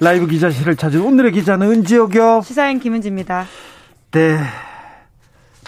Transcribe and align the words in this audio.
라이브 0.00 0.26
기자실을 0.26 0.76
찾은 0.76 1.00
오늘의 1.00 1.32
기자는 1.32 1.70
은지옥이요. 1.70 2.42
시사인 2.44 2.78
김은지입니다. 2.78 3.46
네. 4.12 4.38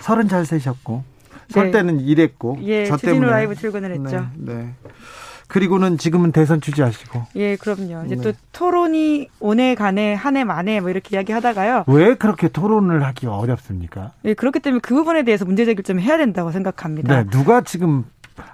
서른 0.01 0.29
잘 0.29 0.47
세셨고 0.47 1.05
설 1.49 1.67
네. 1.67 1.71
때는 1.73 2.01
일했고 2.01 2.59
예, 2.63 2.87
저 2.87 2.97
때문에 2.97 3.27
라이브 3.27 3.55
출근을 3.55 3.91
했죠. 3.91 4.27
네, 4.37 4.55
네. 4.55 4.75
그리고는 5.49 5.99
지금은 5.99 6.31
대선 6.31 6.61
취재하시고 6.61 7.27
예, 7.37 7.57
그럼요. 7.57 8.07
이제 8.07 8.15
네. 8.15 8.23
또 8.23 8.33
토론이 8.53 9.29
오해 9.41 9.75
간에 9.75 10.15
한해 10.15 10.45
만에 10.45 10.81
뭐 10.81 10.91
이렇게 10.91 11.17
이야기하다가요. 11.17 11.85
왜 11.89 12.15
그렇게 12.15 12.49
토론을 12.49 13.05
하기가 13.05 13.37
어렵습니까? 13.37 14.13
예, 14.25 14.35
그렇기 14.35 14.61
때문에 14.61 14.81
그 14.81 14.95
부분에 14.95 15.25
대해서 15.25 15.45
문제 15.45 15.65
제기를 15.65 15.83
좀 15.83 15.99
해야 15.99 16.17
된다고 16.17 16.53
생각합니다. 16.53 17.25
네, 17.25 17.31
누가 17.31 17.63
지금 17.63 18.05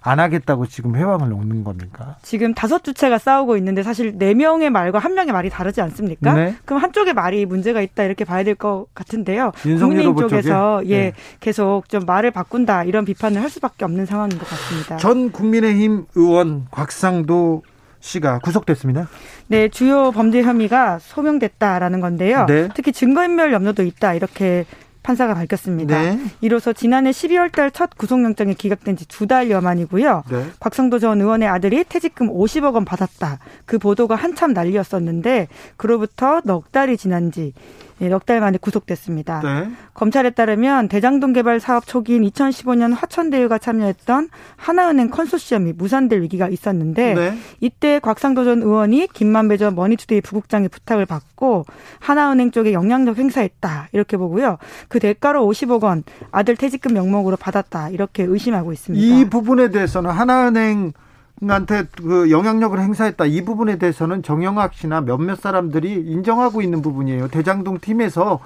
안 0.02 0.20
하겠다고 0.20 0.66
지금 0.66 0.96
회왕을 0.96 1.28
놓는 1.28 1.64
겁니까? 1.64 2.16
지금 2.22 2.52
다섯 2.54 2.82
주체가 2.84 3.18
싸우고 3.18 3.56
있는데 3.58 3.82
사실 3.82 4.16
네 4.18 4.34
명의 4.34 4.70
말과 4.70 4.98
한 4.98 5.14
명의 5.14 5.32
말이 5.32 5.50
다르지 5.50 5.80
않습니까? 5.80 6.34
네. 6.34 6.54
그럼 6.64 6.82
한쪽의 6.82 7.14
말이 7.14 7.46
문제가 7.46 7.80
있다 7.80 8.02
이렇게 8.04 8.24
봐야 8.24 8.42
될 8.44 8.56
것 8.56 8.86
같은데요. 8.94 9.52
국민의힘 9.62 10.16
쪽에서 10.16 10.80
쪽에? 10.80 10.90
예 10.90 10.98
네. 10.98 11.12
계속 11.40 11.88
좀 11.88 12.04
말을 12.06 12.30
바꾼다 12.30 12.84
이런 12.84 13.04
비판을 13.04 13.42
할 13.42 13.50
수밖에 13.50 13.84
없는 13.84 14.06
상황인 14.06 14.38
것 14.38 14.48
같습니다. 14.48 14.96
전 14.96 15.30
국민의힘 15.30 16.06
의원 16.14 16.66
곽상도 16.70 17.62
씨가 18.00 18.38
구속됐습니다. 18.38 19.08
네, 19.48 19.68
주요 19.68 20.10
범죄 20.12 20.42
혐의가 20.42 20.98
소명됐다라는 21.00 22.00
건데요. 22.00 22.46
네. 22.46 22.68
특히 22.74 22.92
증거인멸 22.92 23.52
염려도 23.52 23.82
있다 23.82 24.14
이렇게 24.14 24.64
판사가 25.06 25.34
밝혔습니다. 25.34 26.02
네. 26.02 26.18
이로써 26.40 26.72
지난해 26.72 27.10
12월 27.12 27.52
달 27.52 27.70
첫 27.70 27.90
구속영장이 27.96 28.54
기각된 28.54 28.96
지 28.96 29.06
두 29.06 29.26
달여 29.26 29.60
만이고요. 29.60 30.24
네. 30.30 30.46
곽상도 30.58 30.98
전 30.98 31.20
의원의 31.20 31.46
아들이 31.48 31.84
퇴직금 31.84 32.28
50억 32.28 32.74
원 32.74 32.84
받았다. 32.84 33.38
그 33.66 33.78
보도가 33.78 34.16
한참 34.16 34.52
난리였었는데 34.52 35.46
그로부터 35.76 36.40
넉 36.44 36.72
달이 36.72 36.96
지난 36.96 37.30
지 37.30 37.52
네, 37.54 37.85
넉 37.98 38.26
달 38.26 38.40
만에 38.40 38.58
구속됐습니다. 38.58 39.40
네. 39.42 39.70
검찰에 39.94 40.30
따르면 40.30 40.88
대장동 40.88 41.32
개발 41.32 41.60
사업 41.60 41.86
초기인 41.86 42.22
2015년 42.22 42.94
화천대유가 42.94 43.58
참여했던 43.58 44.28
하나은행 44.56 45.10
컨소시엄이 45.10 45.72
무산될 45.72 46.20
위기가 46.22 46.48
있었는데 46.48 47.14
네. 47.14 47.38
이때 47.60 47.98
곽상도 47.98 48.44
전 48.44 48.62
의원이 48.62 49.08
김만배 49.12 49.56
전 49.56 49.74
머니투데이 49.74 50.20
부국장의 50.20 50.68
부탁을 50.68 51.06
받고 51.06 51.64
하나은행 52.00 52.50
쪽에 52.50 52.72
영향력 52.72 53.18
행사했다 53.18 53.88
이렇게 53.92 54.16
보고요. 54.16 54.58
그 54.88 54.98
대가로 54.98 55.46
50억 55.46 55.84
원 55.84 56.02
아들 56.32 56.56
퇴직금 56.56 56.92
명목으로 56.94 57.36
받았다 57.36 57.90
이렇게 57.90 58.24
의심하고 58.24 58.72
있습니다. 58.72 59.04
이 59.04 59.30
부분에 59.30 59.70
대해서는 59.70 60.10
하나은행 60.10 60.92
한테 61.42 61.84
그 61.96 62.30
영향력을 62.30 62.78
행사했다. 62.78 63.26
이 63.26 63.44
부분에 63.44 63.76
대해서는 63.76 64.22
정영학 64.22 64.74
씨나 64.74 65.02
몇몇 65.02 65.38
사람들이 65.38 65.92
인정하고 65.92 66.62
있는 66.62 66.80
부분이에요. 66.80 67.28
대장동 67.28 67.78
팀에서 67.80 68.40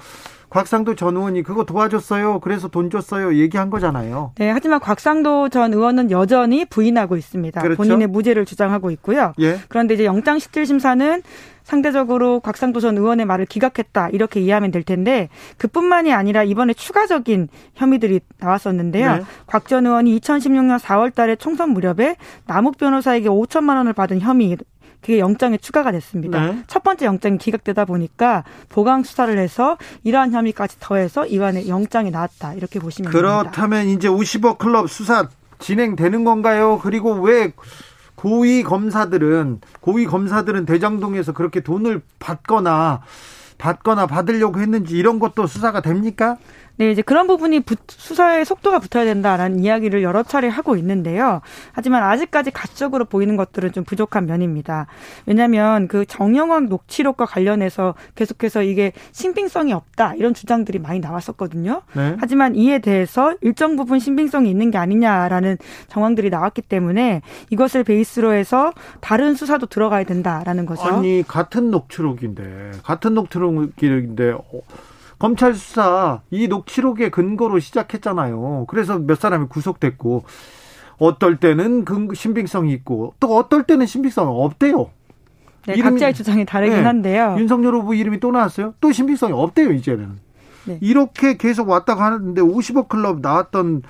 곽상도 0.51 0.95
전 0.95 1.15
의원이 1.15 1.43
그거 1.43 1.63
도와줬어요. 1.63 2.41
그래서 2.41 2.67
돈 2.67 2.89
줬어요. 2.89 3.35
얘기한 3.35 3.69
거잖아요. 3.69 4.33
네, 4.35 4.51
하지만 4.51 4.81
곽상도 4.81 5.47
전 5.47 5.73
의원은 5.73 6.11
여전히 6.11 6.65
부인하고 6.65 7.15
있습니다. 7.15 7.61
그렇죠. 7.61 7.77
본인의 7.77 8.07
무죄를 8.07 8.45
주장하고 8.45 8.91
있고요. 8.91 9.33
예. 9.39 9.59
그런데 9.69 9.93
이제 9.93 10.03
영장 10.03 10.39
실질 10.39 10.65
심사는 10.65 11.23
상대적으로 11.63 12.41
곽상도 12.41 12.81
전 12.81 12.97
의원의 12.97 13.25
말을 13.25 13.45
기각했다 13.45 14.09
이렇게 14.09 14.41
이해하면 14.41 14.71
될 14.71 14.83
텐데 14.83 15.29
그뿐만이 15.57 16.11
아니라 16.11 16.43
이번에 16.43 16.73
추가적인 16.73 17.47
혐의들이 17.75 18.19
나왔었는데요. 18.39 19.15
네. 19.15 19.21
곽전 19.47 19.85
의원이 19.85 20.19
2016년 20.19 20.79
4월달에 20.79 21.39
총선 21.39 21.69
무렵에 21.69 22.17
남욱 22.45 22.77
변호사에게 22.77 23.29
5천만 23.29 23.77
원을 23.77 23.93
받은 23.93 24.19
혐의 24.19 24.57
그게 25.01 25.19
영장에 25.19 25.57
추가가 25.57 25.91
됐습니다. 25.91 26.51
네. 26.51 26.63
첫 26.67 26.83
번째 26.83 27.05
영장이 27.05 27.37
기각되다 27.37 27.85
보니까 27.85 28.43
보강 28.69 29.03
수사를 29.03 29.35
해서 29.37 29.77
이러한 30.03 30.31
혐의까지 30.31 30.77
더해서 30.79 31.25
이번에 31.25 31.67
영장이 31.67 32.11
나왔다 32.11 32.53
이렇게 32.53 32.79
보시면 32.79 33.11
됩니다. 33.11 33.41
그렇다면 33.41 33.87
이제 33.87 34.07
50억 34.07 34.57
클럽 34.57 34.89
수사 34.89 35.27
진행되는 35.59 36.23
건가요? 36.23 36.79
그리고 36.81 37.13
왜 37.13 37.53
고위 38.15 38.61
검사들은 38.61 39.61
고위 39.79 40.05
검사들은 40.05 40.65
대장동에서 40.65 41.33
그렇게 41.33 41.61
돈을 41.61 42.01
받거나 42.19 43.01
받거나 43.57 44.07
받으려고 44.07 44.59
했는지 44.59 44.97
이런 44.97 45.19
것도 45.19 45.47
수사가 45.47 45.81
됩니까? 45.81 46.37
네, 46.81 46.89
이제 46.89 47.03
그런 47.03 47.27
부분이 47.27 47.59
부- 47.59 47.75
수사에 47.87 48.43
속도가 48.43 48.79
붙어야 48.79 49.05
된다라는 49.05 49.59
이야기를 49.59 50.01
여러 50.01 50.23
차례 50.23 50.47
하고 50.47 50.75
있는데요. 50.77 51.41
하지만 51.73 52.01
아직까지 52.01 52.49
가시적으로 52.49 53.05
보이는 53.05 53.37
것들은 53.37 53.71
좀 53.71 53.83
부족한 53.83 54.25
면입니다. 54.25 54.87
왜냐하면 55.27 55.87
그 55.87 56.05
정영학 56.07 56.69
녹취록과 56.69 57.27
관련해서 57.27 57.93
계속해서 58.15 58.63
이게 58.63 58.93
신빙성이 59.11 59.73
없다 59.73 60.15
이런 60.15 60.33
주장들이 60.33 60.79
많이 60.79 60.99
나왔었거든요. 60.99 61.83
네. 61.93 62.15
하지만 62.19 62.55
이에 62.55 62.79
대해서 62.79 63.35
일정 63.41 63.75
부분 63.75 63.99
신빙성이 63.99 64.49
있는 64.49 64.71
게 64.71 64.79
아니냐라는 64.79 65.59
정황들이 65.87 66.31
나왔기 66.31 66.63
때문에 66.63 67.21
이것을 67.51 67.83
베이스로 67.83 68.33
해서 68.33 68.73
다른 69.01 69.35
수사도 69.35 69.67
들어가야 69.67 70.03
된다라는 70.03 70.65
거죠. 70.65 70.81
아니 70.81 71.23
같은 71.27 71.69
녹취록인데 71.69 72.71
같은 72.81 73.13
녹취록인데 73.13 74.31
어, 74.31 74.61
검찰 75.21 75.53
수사 75.53 76.21
이 76.31 76.47
녹취록의 76.47 77.11
근거로 77.11 77.59
시작했잖아요. 77.59 78.65
그래서 78.67 78.97
몇 78.97 79.19
사람이 79.19 79.49
구속됐고 79.49 80.23
어떨 80.97 81.37
때는 81.37 81.85
근 81.85 82.09
신빙성이 82.11 82.73
있고 82.73 83.13
또 83.19 83.37
어떨 83.37 83.63
때는 83.63 83.85
신빙성이 83.85 84.27
없대요. 84.31 84.89
네, 85.67 85.75
이름이- 85.75 85.83
각자의 85.83 86.15
주장이 86.15 86.43
다르긴 86.45 86.77
네. 86.77 86.81
한데요. 86.83 87.35
윤석열 87.37 87.75
후보 87.75 87.93
이름이 87.93 88.19
또 88.19 88.31
나왔어요. 88.31 88.73
또 88.81 88.91
신빙성이 88.91 89.31
없대요 89.33 89.71
이제는. 89.73 90.17
네. 90.65 90.79
이렇게 90.81 91.37
계속 91.37 91.69
왔다 91.69 91.93
가는데 91.93 92.41
50억 92.41 92.87
클럽 92.87 93.19
나왔던 93.21 93.83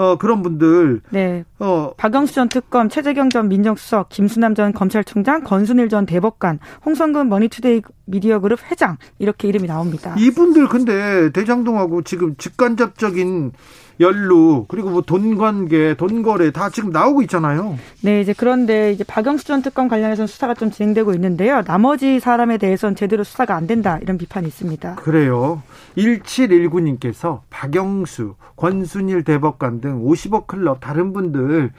어, 0.00 0.16
그런 0.16 0.40
분들. 0.40 1.02
네, 1.10 1.44
어, 1.58 1.92
박영수 1.94 2.32
전 2.32 2.48
특검, 2.48 2.88
최재경 2.88 3.28
전 3.28 3.50
민정수석, 3.50 4.08
김수남 4.08 4.54
전 4.54 4.72
검찰총장, 4.72 5.44
권순일 5.44 5.90
전 5.90 6.06
대법관, 6.06 6.58
홍선근 6.86 7.28
머니투데이 7.28 7.82
미디어 8.06 8.38
그룹 8.40 8.60
회장 8.70 8.96
이렇게 9.18 9.46
이름이 9.48 9.68
나옵니다. 9.68 10.14
이분들 10.16 10.68
근데 10.68 11.30
대장동하고 11.32 12.00
지금 12.00 12.34
직간접적인 12.36 13.52
연루 14.00 14.64
그리고 14.68 14.90
뭐 14.90 15.02
돈 15.02 15.36
관계, 15.36 15.94
돈 15.94 16.22
거래 16.22 16.50
다 16.50 16.70
지금 16.70 16.90
나오고 16.90 17.22
있잖아요. 17.22 17.78
네, 18.00 18.20
이제 18.20 18.34
그런데 18.36 18.92
이제 18.92 19.04
박영수 19.04 19.44
전 19.44 19.62
특검 19.62 19.88
관련해서는 19.88 20.26
수사가 20.26 20.54
좀 20.54 20.70
진행되고 20.70 21.12
있는데요. 21.14 21.62
나머지 21.62 22.18
사람에 22.20 22.58
대해서는 22.58 22.96
제대로 22.96 23.24
수사가 23.24 23.54
안 23.54 23.66
된다 23.66 23.98
이런 24.00 24.18
비판이 24.18 24.46
있습니다. 24.48 24.96
그래요. 24.96 25.62
1719님께서 25.96 27.40
박영수, 27.50 28.34
권순일 28.56 29.24
대법관 29.24 29.80
등 29.80 30.04
50억 30.04 30.46
클럽 30.46 30.80
다른 30.80 31.12
분들 31.12 31.72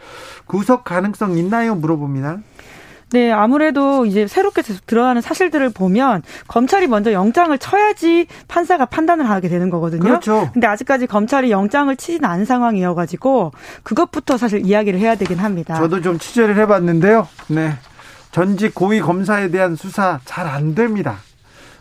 구속 0.45 0.83
가능성 0.83 1.37
있나요? 1.37 1.75
물어봅니다. 1.75 2.39
네, 3.13 3.29
아무래도 3.31 4.05
이제 4.05 4.25
새롭게 4.25 4.61
드러나는 4.61 5.21
사실들을 5.21 5.69
보면 5.71 6.23
검찰이 6.47 6.87
먼저 6.87 7.11
영장을 7.11 7.55
쳐야지 7.57 8.27
판사가 8.47 8.85
판단을 8.85 9.29
하게 9.29 9.49
되는 9.49 9.69
거거든요. 9.69 10.01
그렇죠. 10.01 10.49
근데 10.53 10.65
아직까지 10.67 11.07
검찰이 11.07 11.51
영장을 11.51 11.93
치진 11.97 12.23
않은 12.23 12.45
상황이어가지고 12.45 13.51
그것부터 13.83 14.37
사실 14.37 14.65
이야기를 14.65 14.97
해야 14.99 15.15
되긴 15.15 15.39
합니다. 15.39 15.75
저도 15.75 16.01
좀 16.01 16.19
취재를 16.19 16.55
해봤는데요. 16.57 17.27
네. 17.49 17.73
전직 18.31 18.73
고위 18.73 19.01
검사에 19.01 19.49
대한 19.51 19.75
수사 19.75 20.19
잘 20.23 20.47
안 20.47 20.73
됩니다. 20.73 21.17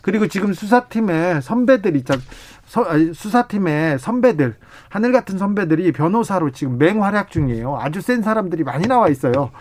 그리고 0.01 0.27
지금 0.27 0.51
수사팀의 0.53 1.41
선배들 1.43 1.95
있잖 1.95 2.21
서- 2.65 2.83
아니, 2.83 3.13
수사팀의 3.13 3.99
선배들 3.99 4.55
하늘 4.89 5.11
같은 5.13 5.37
선배들이 5.37 5.91
변호사로 5.93 6.51
지금 6.51 6.77
맹활약 6.77 7.31
중이에요. 7.31 7.77
아주 7.79 8.01
센 8.01 8.21
사람들이 8.21 8.63
많이 8.63 8.87
나와 8.87 9.07
있어요. 9.09 9.51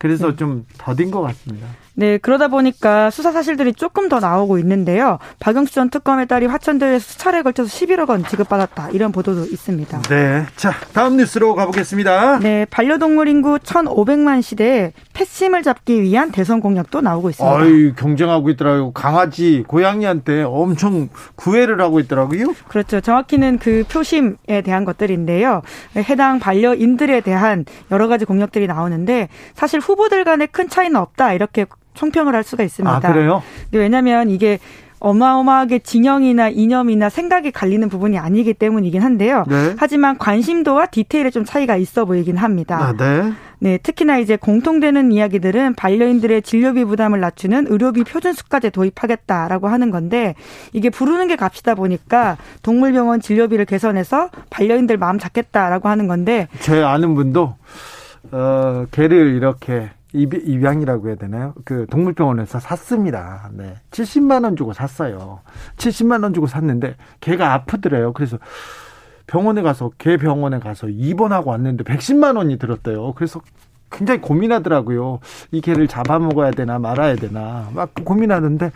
그래서 0.00 0.34
좀 0.34 0.64
더딘 0.78 1.10
것 1.10 1.20
같습니다. 1.20 1.68
네, 2.00 2.16
그러다 2.16 2.48
보니까 2.48 3.10
수사 3.10 3.30
사실들이 3.30 3.74
조금 3.74 4.08
더 4.08 4.20
나오고 4.20 4.56
있는데요. 4.60 5.18
박영수 5.38 5.74
전 5.74 5.90
특검의 5.90 6.28
딸이 6.28 6.46
화천대유에서 6.46 7.04
수차례 7.04 7.42
걸쳐서 7.42 7.68
11억 7.68 8.08
원 8.08 8.24
지급받았다. 8.24 8.88
이런 8.92 9.12
보도도 9.12 9.42
있습니다. 9.44 10.00
네. 10.08 10.46
자, 10.56 10.72
다음 10.94 11.18
뉴스로 11.18 11.54
가보겠습니다. 11.54 12.38
네, 12.38 12.64
반려동물 12.70 13.28
인구 13.28 13.58
1,500만 13.58 14.40
시대에 14.40 14.94
패심을 15.12 15.62
잡기 15.62 16.00
위한 16.00 16.32
대선 16.32 16.62
공약도 16.62 17.02
나오고 17.02 17.28
있습니다. 17.28 17.58
아이, 17.58 17.92
경쟁하고 17.94 18.48
있더라고요. 18.48 18.92
강아지, 18.92 19.62
고양이한테 19.68 20.44
엄청 20.44 21.10
구애를 21.34 21.82
하고 21.82 22.00
있더라고요. 22.00 22.54
그렇죠. 22.68 23.02
정확히는 23.02 23.58
그 23.58 23.84
표심에 23.92 24.62
대한 24.64 24.86
것들인데요. 24.86 25.60
해당 25.96 26.38
반려인들에 26.38 27.20
대한 27.20 27.66
여러 27.90 28.08
가지 28.08 28.24
공약들이 28.24 28.66
나오는데 28.68 29.28
사실 29.52 29.80
후보들 29.80 30.24
간에 30.24 30.46
큰 30.46 30.70
차이는 30.70 30.96
없다. 30.96 31.34
이렇게 31.34 31.66
총평을 31.94 32.34
할 32.34 32.42
수가 32.42 32.62
있습니다. 32.64 32.96
아, 32.96 33.00
그래요? 33.00 33.42
왜냐하면 33.72 34.30
이게 34.30 34.58
어마어마하게 35.00 35.78
진영이나 35.80 36.50
이념이나 36.50 37.08
생각이 37.08 37.50
갈리는 37.50 37.88
부분이 37.88 38.18
아니기 38.18 38.52
때문이긴 38.54 39.02
한데요. 39.02 39.44
네. 39.48 39.74
하지만 39.78 40.18
관심도와 40.18 40.86
디테일에 40.86 41.30
좀 41.30 41.44
차이가 41.44 41.76
있어 41.76 42.04
보이긴 42.04 42.36
합니다. 42.36 42.78
아, 42.78 42.92
네. 42.92 43.32
네, 43.62 43.78
특히나 43.78 44.18
이제 44.18 44.36
공통되는 44.36 45.12
이야기들은 45.12 45.74
반려인들의 45.74 46.42
진료비 46.42 46.84
부담을 46.84 47.20
낮추는 47.20 47.66
의료비 47.68 48.04
표준 48.04 48.32
수까지 48.32 48.70
도입하겠다라고 48.70 49.68
하는 49.68 49.90
건데 49.90 50.34
이게 50.72 50.88
부르는 50.88 51.28
게 51.28 51.36
값이다 51.36 51.74
보니까 51.74 52.38
동물병원 52.62 53.20
진료비를 53.20 53.66
개선해서 53.66 54.30
반려인들 54.48 54.96
마음 54.96 55.18
잡겠다라고 55.18 55.88
하는 55.88 56.08
건데 56.08 56.48
제 56.60 56.82
아는 56.82 57.14
분도 57.14 57.54
어 58.32 58.86
개를 58.90 59.34
이렇게 59.34 59.90
입양 60.12 60.82
이라고 60.82 61.08
해야 61.08 61.16
되나요? 61.16 61.54
그 61.64 61.86
동물병원에서 61.90 62.60
샀습니다. 62.60 63.50
네. 63.52 63.76
70만 63.90 64.44
원 64.44 64.56
주고 64.56 64.72
샀어요. 64.72 65.40
70만 65.76 66.22
원 66.22 66.34
주고 66.34 66.46
샀는데 66.46 66.96
개가 67.20 67.52
아프더래요. 67.54 68.12
그래서 68.12 68.38
병원에 69.26 69.62
가서 69.62 69.90
개 69.98 70.16
병원에 70.16 70.58
가서 70.58 70.88
입원하고 70.88 71.50
왔는데 71.50 71.84
110만 71.84 72.36
원이 72.36 72.58
들었대요. 72.58 73.12
그래서 73.14 73.40
굉장히 73.92 74.20
고민하더라고요. 74.20 75.18
이 75.50 75.60
개를 75.60 75.88
잡아먹어야 75.88 76.52
되나 76.52 76.78
말아야 76.78 77.16
되나 77.16 77.68
막 77.74 77.92
고민하는데 78.04 78.70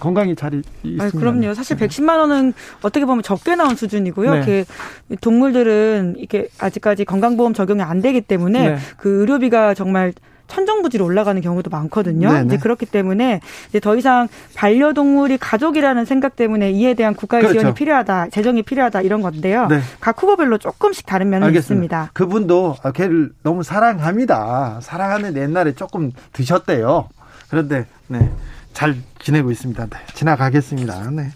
건강이 0.00 0.34
잘 0.34 0.62
있습니다. 0.82 1.18
그럼요. 1.18 1.54
사실 1.54 1.76
110만 1.76 2.18
원은 2.18 2.54
어떻게 2.82 3.04
보면 3.04 3.22
적게 3.22 3.54
나온 3.54 3.76
수준이고요. 3.76 4.34
네. 4.34 4.44
그 4.44 5.16
동물들은 5.20 6.16
이게 6.18 6.48
아직까지 6.58 7.04
건강보험 7.04 7.52
적용이 7.52 7.82
안 7.82 8.00
되기 8.00 8.22
때문에 8.22 8.68
네. 8.70 8.76
그 8.96 9.20
의료비가 9.20 9.74
정말 9.74 10.12
천정부지로 10.48 11.04
올라가는 11.04 11.40
경우도 11.40 11.70
많거든요. 11.70 12.32
네네. 12.32 12.46
이제 12.46 12.56
그렇기 12.58 12.86
때문에 12.86 13.40
이제 13.68 13.80
더 13.80 13.96
이상 13.96 14.28
반려동물이 14.54 15.38
가족이라는 15.38 16.04
생각 16.04 16.36
때문에 16.36 16.70
이에 16.70 16.94
대한 16.94 17.14
국가의 17.14 17.42
그렇죠. 17.42 17.60
지원이 17.60 17.74
필요하다, 17.74 18.30
재정이 18.30 18.62
필요하다 18.62 19.02
이런 19.02 19.22
건데요. 19.22 19.66
네. 19.68 19.80
각 20.00 20.20
후보별로 20.22 20.58
조금씩 20.58 21.06
다른 21.06 21.30
면은 21.30 21.46
알겠습니다. 21.48 21.66
있습니다. 21.76 22.10
그분도 22.12 22.76
걔를 22.94 23.30
너무 23.42 23.62
사랑합니다. 23.62 24.80
사랑하는 24.82 25.36
옛날에 25.36 25.72
조금 25.72 26.12
드셨대요. 26.32 27.08
그런데 27.50 27.86
네. 28.08 28.30
잘 28.72 28.96
지내고 29.26 29.50
있습니다. 29.50 29.86
네, 29.86 29.96
지나가겠습니다. 30.14 31.10
네. 31.10 31.30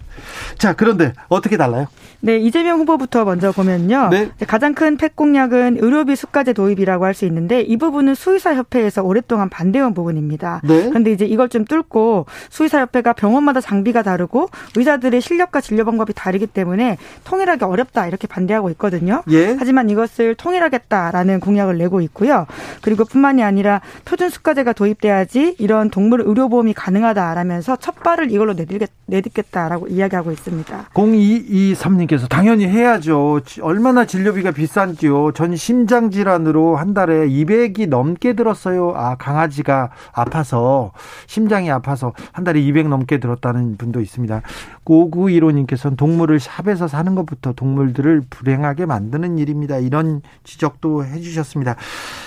자, 0.58 0.74
그런데 0.74 1.12
어떻게 1.28 1.56
달라요? 1.56 1.86
네, 2.20 2.36
이재명 2.38 2.78
후보부터 2.78 3.24
먼저 3.24 3.50
보면요. 3.50 4.10
네. 4.10 4.30
가장 4.46 4.74
큰 4.74 4.96
팩 4.96 5.16
공약은 5.16 5.78
의료비 5.80 6.14
수가제 6.14 6.52
도입이라고 6.52 7.04
할 7.04 7.14
수 7.14 7.24
있는데 7.26 7.62
이 7.62 7.76
부분은 7.76 8.14
수의사 8.14 8.54
협회에서 8.54 9.02
오랫동안 9.02 9.48
반대한 9.48 9.92
부분입니다. 9.94 10.60
네. 10.62 10.88
그런데 10.88 11.10
이제 11.10 11.24
이걸 11.24 11.48
좀 11.48 11.64
뚫고 11.64 12.26
수의사 12.50 12.80
협회가 12.80 13.12
병원마다 13.12 13.60
장비가 13.60 14.02
다르고 14.02 14.48
의사들의 14.76 15.20
실력과 15.20 15.60
진료 15.60 15.84
방법이 15.84 16.12
다르기 16.14 16.46
때문에 16.46 16.96
통일하기 17.24 17.64
어렵다 17.64 18.06
이렇게 18.06 18.28
반대하고 18.28 18.70
있거든요. 18.70 19.24
예. 19.30 19.56
하지만 19.58 19.90
이것을 19.90 20.36
통일하겠다라는 20.36 21.40
공약을 21.40 21.78
내고 21.78 22.00
있고요. 22.02 22.46
그리고 22.82 23.04
뿐만이 23.04 23.42
아니라 23.42 23.80
표준 24.04 24.28
수가제가 24.30 24.74
도입돼야지 24.74 25.56
이런 25.58 25.90
동물 25.90 26.20
의료보험이 26.20 26.74
가능하다라면서 26.74 27.76
첫 27.80 27.96
발을 28.02 28.30
이걸로 28.30 28.52
내딛겠, 28.52 28.90
내딛겠다라고 29.06 29.88
이야기하고 29.88 30.30
있습니다. 30.30 30.88
0223님께서 30.94 32.28
당연히 32.28 32.66
해야죠. 32.66 33.40
얼마나 33.62 34.04
진료비가 34.04 34.52
비싼지요. 34.52 35.32
전 35.32 35.56
심장 35.56 36.10
질환으로 36.10 36.76
한 36.76 36.94
달에 36.94 37.26
200이 37.28 37.88
넘게 37.88 38.34
들었어요. 38.34 38.92
아, 38.94 39.16
강아지가 39.16 39.90
아파서 40.12 40.92
심장이 41.26 41.70
아파서 41.70 42.12
한 42.32 42.44
달에 42.44 42.60
200 42.60 42.88
넘게 42.88 43.18
들었다는 43.18 43.76
분도 43.76 44.00
있습니다. 44.00 44.42
5915님께서는 44.84 45.96
동물을 45.96 46.38
샵에서 46.40 46.88
사는 46.88 47.14
것부터 47.14 47.52
동물들을 47.52 48.22
불행하게 48.30 48.86
만드는 48.86 49.38
일입니다. 49.38 49.78
이런 49.78 50.22
지적도 50.44 51.04
해주셨습니다. 51.04 51.76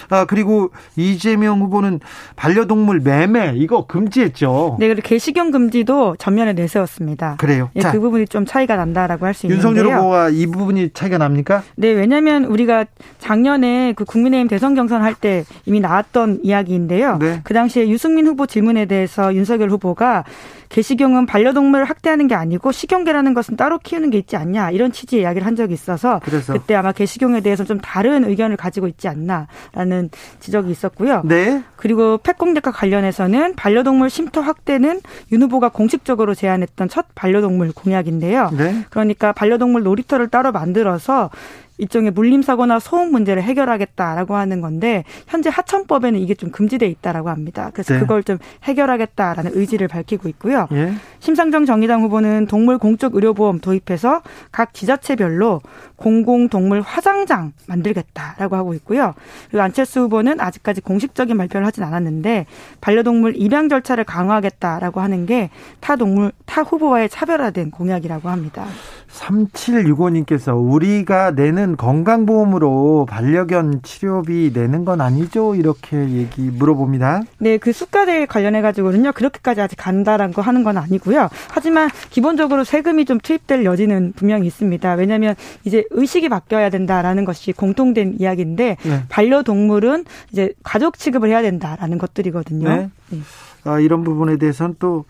아, 0.09 0.25
그리고 0.25 0.71
이재명 0.95 1.61
후보는 1.61 1.99
반려동물 2.35 3.01
매매 3.01 3.53
이거 3.55 3.85
금지했죠. 3.87 4.77
네, 4.79 4.87
그리고 4.87 5.01
개 5.07 5.19
식용 5.33 5.49
금지도 5.49 6.15
전면에 6.19 6.53
내세웠습니다. 6.53 7.37
그래요. 7.39 7.71
예, 7.75 7.81
그 7.81 7.99
부분이 7.99 8.27
좀 8.27 8.45
차이가 8.45 8.75
난다라고 8.75 9.25
할 9.25 9.33
수 9.33 9.47
있는데요. 9.47 9.67
윤석열 9.71 9.97
후보와 9.97 10.29
이 10.29 10.45
부분이 10.45 10.91
차이가 10.93 11.17
납니까? 11.17 11.63
네, 11.75 11.89
왜냐하면 11.89 12.45
우리가 12.45 12.85
작년에 13.17 13.93
그 13.95 14.05
국민의힘 14.05 14.47
대선 14.47 14.75
경선 14.75 15.01
할 15.01 15.15
때 15.15 15.43
이미 15.65 15.79
나왔던 15.79 16.39
이야기인데요. 16.43 17.17
네. 17.17 17.41
그 17.43 17.53
당시에 17.55 17.89
유승민 17.89 18.27
후보 18.27 18.45
질문에 18.45 18.85
대해서 18.85 19.33
윤석열 19.33 19.69
후보가 19.71 20.23
개식용은 20.73 21.27
반려동물을 21.27 21.85
학대하는 21.85 22.27
게 22.27 22.33
아니고 22.33 22.71
식용개라는 22.71 23.35
것은 23.35 23.55
따로 23.55 23.77
키우는 23.77 24.09
게 24.09 24.17
있지 24.17 24.35
않냐 24.35 24.71
이런 24.71 24.91
취지의 24.91 25.21
이야기를 25.21 25.45
한 25.45 25.55
적이 25.55 25.75
있어서 25.75 26.19
그래서. 26.23 26.53
그때 26.53 26.73
아마 26.73 26.91
개식용에 26.91 27.41
대해서 27.41 27.63
좀 27.63 27.79
다른 27.79 28.27
의견을 28.27 28.57
가지고 28.57 28.87
있지 28.87 29.07
않나라는 29.07 30.09
지적이 30.39 30.71
있었고요. 30.71 31.21
네. 31.25 31.63
그리고 31.75 32.17
펫공작과 32.17 32.71
관련해서는 32.71 33.55
반려동물 33.55 34.09
쉼터 34.09 34.41
확대는 34.41 35.01
윤 35.31 35.41
후보가 35.43 35.69
공식적으로 35.69 36.33
제안했던 36.33 36.89
첫 36.89 37.05
반려동물 37.13 37.71
공약인데요. 37.73 38.49
네. 38.57 38.83
그러니까 38.89 39.31
반려동물 39.31 39.83
놀이터를 39.83 40.27
따로 40.27 40.51
만들어서 40.51 41.29
일종의 41.77 42.11
물림 42.11 42.41
사고나 42.41 42.79
소음 42.79 43.11
문제를 43.11 43.43
해결하겠다라고 43.43 44.35
하는 44.35 44.61
건데 44.61 45.03
현재 45.27 45.49
하천법에는 45.51 46.19
이게 46.19 46.35
좀 46.35 46.51
금지돼 46.51 46.87
있다라고 46.87 47.29
합니다. 47.29 47.71
그래서 47.73 47.93
네. 47.93 47.99
그걸 47.99 48.23
좀 48.23 48.37
해결하겠다라는 48.63 49.51
의지를 49.55 49.87
밝히고 49.87 50.29
있고요. 50.29 50.67
예. 50.73 50.93
심상정 51.19 51.65
정의당 51.65 52.01
후보는 52.03 52.47
동물 52.47 52.77
공적 52.77 53.15
의료보험 53.15 53.59
도입해서 53.59 54.21
각 54.51 54.73
지자체별로 54.73 55.61
공공 55.95 56.49
동물 56.49 56.81
화장장 56.81 57.53
만들겠다라고 57.67 58.55
하고 58.55 58.73
있고요. 58.75 59.13
그리고 59.49 59.63
안철수 59.63 60.01
후보는 60.01 60.39
아직까지 60.39 60.81
공식적인 60.81 61.37
발표를 61.37 61.65
하진 61.65 61.83
않았는데 61.83 62.45
반려동물 62.81 63.33
입양 63.37 63.69
절차를 63.69 64.03
강화하겠다라고 64.03 65.01
하는 65.01 65.25
게 65.25 65.49
타 65.79 65.95
동물 65.95 66.31
타 66.45 66.61
후보와의 66.61 67.09
차별화된 67.09 67.71
공약이라고 67.71 68.29
합니다. 68.29 68.65
3765님께서 69.11 70.55
우리가 70.57 71.31
내는 71.31 71.62
건강보험으로 71.77 73.07
반려견 73.09 73.81
치료비 73.83 74.51
내는 74.53 74.85
건 74.85 75.01
아니죠? 75.01 75.55
이렇게 75.55 75.97
얘기 75.97 76.41
물어봅니다. 76.41 77.23
네, 77.39 77.57
그 77.57 77.71
수가대 77.71 78.25
관련해 78.25 78.61
가지고는요. 78.61 79.13
그렇게까지 79.13 79.61
아직 79.61 79.75
간다라는 79.77 80.33
거 80.33 80.41
하는 80.41 80.63
건 80.63 80.77
아니고요. 80.77 81.29
하지만 81.49 81.89
기본적으로 82.09 82.63
세금이 82.63 83.05
좀 83.05 83.17
투입될 83.19 83.65
여지는 83.65 84.13
분명히 84.15 84.47
있습니다. 84.47 84.93
왜냐하면 84.93 85.35
이제 85.63 85.83
의식이 85.89 86.29
바뀌어야 86.29 86.69
된다라는 86.69 87.25
것이 87.25 87.51
공통된 87.53 88.17
이야기인데 88.19 88.77
네. 88.83 89.03
반려동물은 89.09 90.05
이제 90.31 90.53
가족 90.63 90.97
취급을 90.97 91.29
해야 91.29 91.41
된다라는 91.41 91.97
것들이거든요. 91.97 92.69
네. 92.69 92.89
네. 93.09 93.19
아, 93.63 93.79
이런 93.79 94.03
부분에 94.03 94.37
대해서는 94.37 94.75
또 94.79 95.05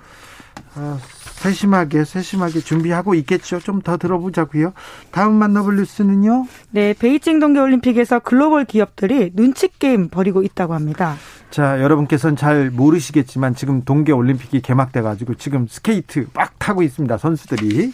아, 0.75 0.97
세심하게 1.33 2.05
세심하게 2.05 2.59
준비하고 2.61 3.15
있겠죠. 3.15 3.59
좀 3.59 3.81
더 3.83 3.97
들어보자고요. 3.97 4.71
다음 5.11 5.33
만나볼 5.33 5.75
뉴스는요. 5.75 6.45
네, 6.71 6.93
베이징 6.97 7.39
동계올림픽에서 7.39 8.19
글로벌 8.19 8.63
기업들이 8.63 9.31
눈치 9.35 9.67
게임 9.77 10.07
벌이고 10.07 10.41
있다고 10.43 10.73
합니다. 10.73 11.15
자, 11.53 11.79
여러분께서는 11.83 12.35
잘 12.35 12.71
모르시겠지만 12.71 13.53
지금 13.53 13.83
동계 13.83 14.11
올림픽이 14.11 14.59
개막돼 14.63 15.03
가지고 15.03 15.35
지금 15.35 15.67
스케이트 15.69 16.25
막 16.33 16.57
타고 16.57 16.81
있습니다. 16.81 17.15
선수들이. 17.15 17.93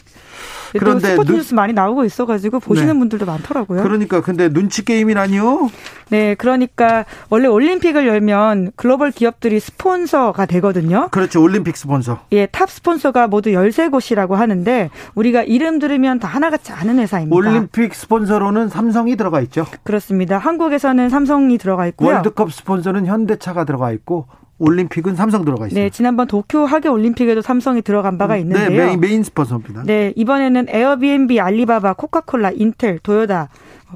그런데 0.78 1.10
스포츠 1.10 1.32
뉴스 1.34 1.54
많이 1.54 1.74
나오고 1.74 2.06
있어 2.06 2.26
가지고 2.26 2.62
보시는 2.62 2.94
네. 2.94 3.00
분들도 3.00 3.26
많더라고요. 3.26 3.84
그러니까 3.84 4.22
근데 4.22 4.48
눈치 4.48 4.86
게임이라니요? 4.86 5.70
네, 6.10 6.36
그러니까 6.36 7.04
원래 7.30 7.48
올림픽을 7.48 8.08
열면 8.08 8.72
글로벌 8.78 9.12
기업들이 9.12 9.60
스폰서가 9.60 10.46
되거든요. 10.46 11.10
그렇죠, 11.12 11.42
올림픽 11.42 11.76
스폰서. 11.76 12.22
예, 12.32 12.46
탑 12.46 12.70
스폰서가 12.70 13.28
모두 13.28 13.50
13곳이라고 13.50 14.36
하는데 14.36 14.90
우리가 15.16 15.44
이름 15.44 15.80
들으면 15.80 16.20
다 16.20 16.28
하나같이 16.28 16.72
아는 16.72 17.00
회사입니다. 17.00 17.36
올림픽 17.36 17.94
스폰서로는 17.94 18.70
삼성이 18.70 19.18
들어가 19.18 19.42
있죠. 19.42 19.66
그렇습니다. 19.84 20.38
한국에서는 20.38 21.10
삼성이 21.10 21.58
들어가 21.58 21.88
있고요. 21.88 22.14
월드컵 22.14 22.54
스폰서는 22.54 23.06
현대차 23.06 23.49
가 23.54 23.64
들어가 23.66 23.92
있고 23.92 24.28
올림픽은 24.60 25.16
삼성 25.16 25.46
들어가 25.46 25.68
있어요. 25.68 25.82
네, 25.82 25.90
지난번 25.90 26.28
도쿄 26.28 26.66
하계 26.66 26.90
올림픽에도 26.90 27.42
삼성이 27.42 27.82
들어간 27.82 28.18
바가 28.18 28.36
음, 28.36 28.40
있는데요. 28.42 28.70
네, 28.70 28.76
메인, 28.88 29.00
메인 29.00 29.24
스폰서입니다. 29.24 29.84
네, 29.86 30.14
이번에는 30.16 30.68
에어비앤비, 30.70 31.40
알리바바, 31.40 31.94
코카콜라, 31.94 32.52
인텔, 32.52 33.00
도요다, 33.00 33.50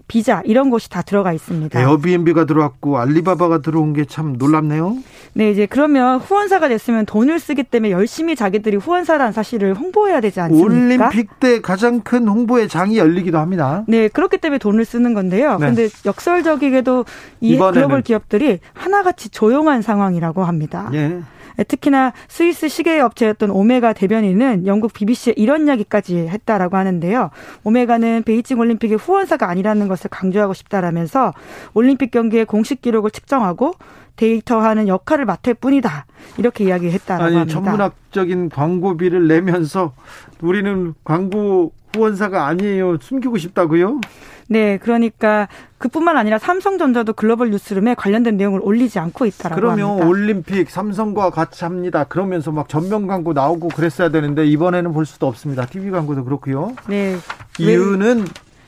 비자 0.08 0.42
이런 0.46 0.70
곳이 0.70 0.90
다 0.90 1.02
들어가 1.02 1.34
있습니다. 1.34 1.80
에어비앤비가 1.80 2.46
들어왔고 2.46 2.98
알리바바가 3.00 3.62
들어온 3.62 3.94
게 3.94 4.06
참 4.06 4.34
놀랍네요. 4.38 4.98
네, 5.36 5.50
이제 5.52 5.66
그러면 5.66 6.20
후원사가 6.20 6.68
됐으면 6.70 7.06
돈을 7.06 7.40
쓰기 7.40 7.64
때문에 7.64 7.92
열심히 7.92 8.36
자기들이 8.36 8.78
후원사라는 8.78 9.32
사실을 9.34 9.74
홍보해야 9.74 10.22
되지 10.22 10.40
않습니까? 10.42 11.06
올림픽 11.06 11.40
때 11.40 11.62
가장 11.62 12.02
큰 12.02 12.28
홍보의 12.28 12.68
장이 12.68 12.98
열리기도 12.98 13.38
합니다. 13.40 13.84
네, 13.88 14.08
그렇기 14.08 14.38
때문에 14.38 14.60
돈을 14.60 14.86
쓰는 14.86 15.14
건데요. 15.14 15.58
네. 15.58 15.68
근데 15.68 15.90
역설적이게도 16.06 17.06
이 17.42 17.54
이번에는. 17.54 17.74
글로벌 17.74 18.02
기업들이 18.02 18.60
하나같이 18.74 19.30
조용한 19.30 19.82
상황이라고 19.82 20.44
합니다. 20.44 20.90
예. 20.94 21.22
예, 21.60 21.64
특히나 21.64 22.14
스위스 22.28 22.68
시계 22.68 23.00
업체였던 23.00 23.52
오메가 23.52 23.94
대변인은 23.94 24.66
영국 24.66 24.94
BBC에 24.94 25.34
이런 25.38 25.68
이야기까지 25.68 26.18
했다라고 26.18 26.78
하는데요. 26.78 27.30
오메가는 27.64 28.24
베이징 28.24 28.60
올림픽의 28.60 28.98
후원사가 28.98 29.50
아니라는 29.50 29.88
것을 29.88 30.10
강조하고 30.10 30.54
싶다라면서 30.54 31.34
올림픽 31.74 32.12
경기의 32.12 32.46
공식 32.46 32.82
기록을 32.82 33.12
측정하고 33.12 33.74
데이터화하는 34.16 34.88
역할을 34.88 35.26
맡을 35.26 35.54
뿐이다. 35.56 36.06
이렇게 36.38 36.66
이야기했다라고 36.66 37.24
아니, 37.24 37.36
합니다. 37.36 37.54
전문학적인 37.54 38.50
광고비를 38.50 39.28
내면서 39.28 39.94
우리는 40.42 40.94
광고 41.04 41.74
후원사가 41.96 42.48
아니에요. 42.48 42.98
숨기고 43.00 43.38
싶다고요? 43.38 44.02
네, 44.48 44.78
그러니까 44.78 45.48
그뿐만 45.78 46.18
아니라 46.18 46.38
삼성전자도 46.38 47.14
글로벌 47.14 47.52
뉴스룸에 47.52 47.96
관련된 47.96 48.36
내용을 48.38 48.60
올리지 48.62 49.00
않고 49.00 49.26
있다라고 49.26 49.60
그러면 49.60 49.90
합니다. 49.90 50.08
올림픽 50.08 50.70
삼성과 50.70 51.30
같이 51.30 51.64
합니다. 51.64 52.04
그러면서 52.04 52.52
막 52.52 52.68
전면 52.68 53.08
광고 53.08 53.34
나오고 53.34 53.70
그랬어야 53.70 54.10
되는데 54.10 54.46
이번에는 54.46 54.94
볼 54.94 55.06
수도 55.06 55.28
없습니다. 55.28 55.66
TV 55.66 55.92
광고도 55.92 56.26
그렇고요. 56.26 56.76
네. 56.88 57.16
이유는 57.58 58.26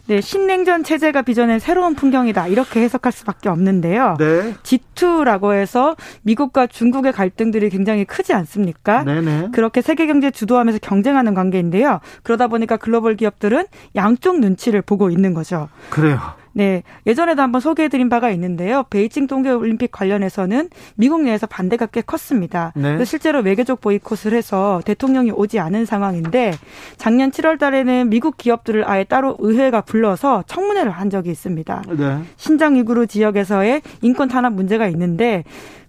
네, 0.08 0.22
신냉전 0.22 0.84
체제가 0.84 1.24
빚어낸 1.24 1.58
새로운 1.60 1.96
풍경이다. 1.96 2.48
이렇게 2.48 2.82
해석할 2.82 3.12
수밖에 3.12 3.50
없는데요. 3.50 4.18
네. 4.20 4.54
G2라고 4.62 5.54
해서 5.54 5.96
미국과 6.22 6.68
중국의 6.68 7.12
갈등들이 7.12 7.70
굉장히 7.70 8.06
크지 8.06 8.34
않습니까? 8.34 9.04
네네. 9.04 9.50
그렇게 9.52 9.82
세계 9.82 10.06
경제 10.06 10.30
주도하면서 10.30 10.80
경쟁하는 10.80 11.34
관계인데요. 11.34 12.02
그러다 12.22 12.48
보니까 12.48 12.78
글로벌 12.78 13.16
기업들은 13.16 13.66
양쪽 13.96 14.40
눈치를 14.40 14.84
보고 14.84 15.10
있는 15.10 15.34
거죠. 15.34 15.70
그래요. 15.90 16.20
네. 16.58 16.84
예전에도 17.06 17.42
한번 17.42 17.60
소개해드린 17.60 18.08
바가 18.08 18.30
있는데요. 18.32 18.84
베이징 18.90 19.28
동계올림픽 19.28 19.92
관련해서는 19.92 20.70
미국 20.96 21.22
내에서 21.22 21.48
반대가 21.48 21.86
꽤 21.86 22.00
컸습니다. 22.00 22.72
네. 22.78 23.04
실제로 23.04 23.42
외교적 23.42 23.82
보이콧을 23.82 24.34
해서 24.34 24.82
대통령이 24.86 25.32
오지 25.32 25.60
않은 25.60 25.86
상황인데 25.86 26.54
작년 26.96 27.30
7월 27.30 27.60
달에는 27.60 28.10
미국 28.10 28.38
기업들을 28.38 28.90
아예 28.90 29.04
따로 29.04 29.36
의회가 29.40 29.82
불러서 29.82 30.44
청문회를 30.48 30.92
한 30.92 31.10
적이 31.10 31.32
있습니다. 31.32 31.84
네. 31.98 32.20
신장 32.38 32.76
위구르 32.76 33.06
지역에서의 33.06 33.82
인권 34.02 34.30
탄압 34.30 34.54
문제가 34.54 34.88
있는데 34.88 35.44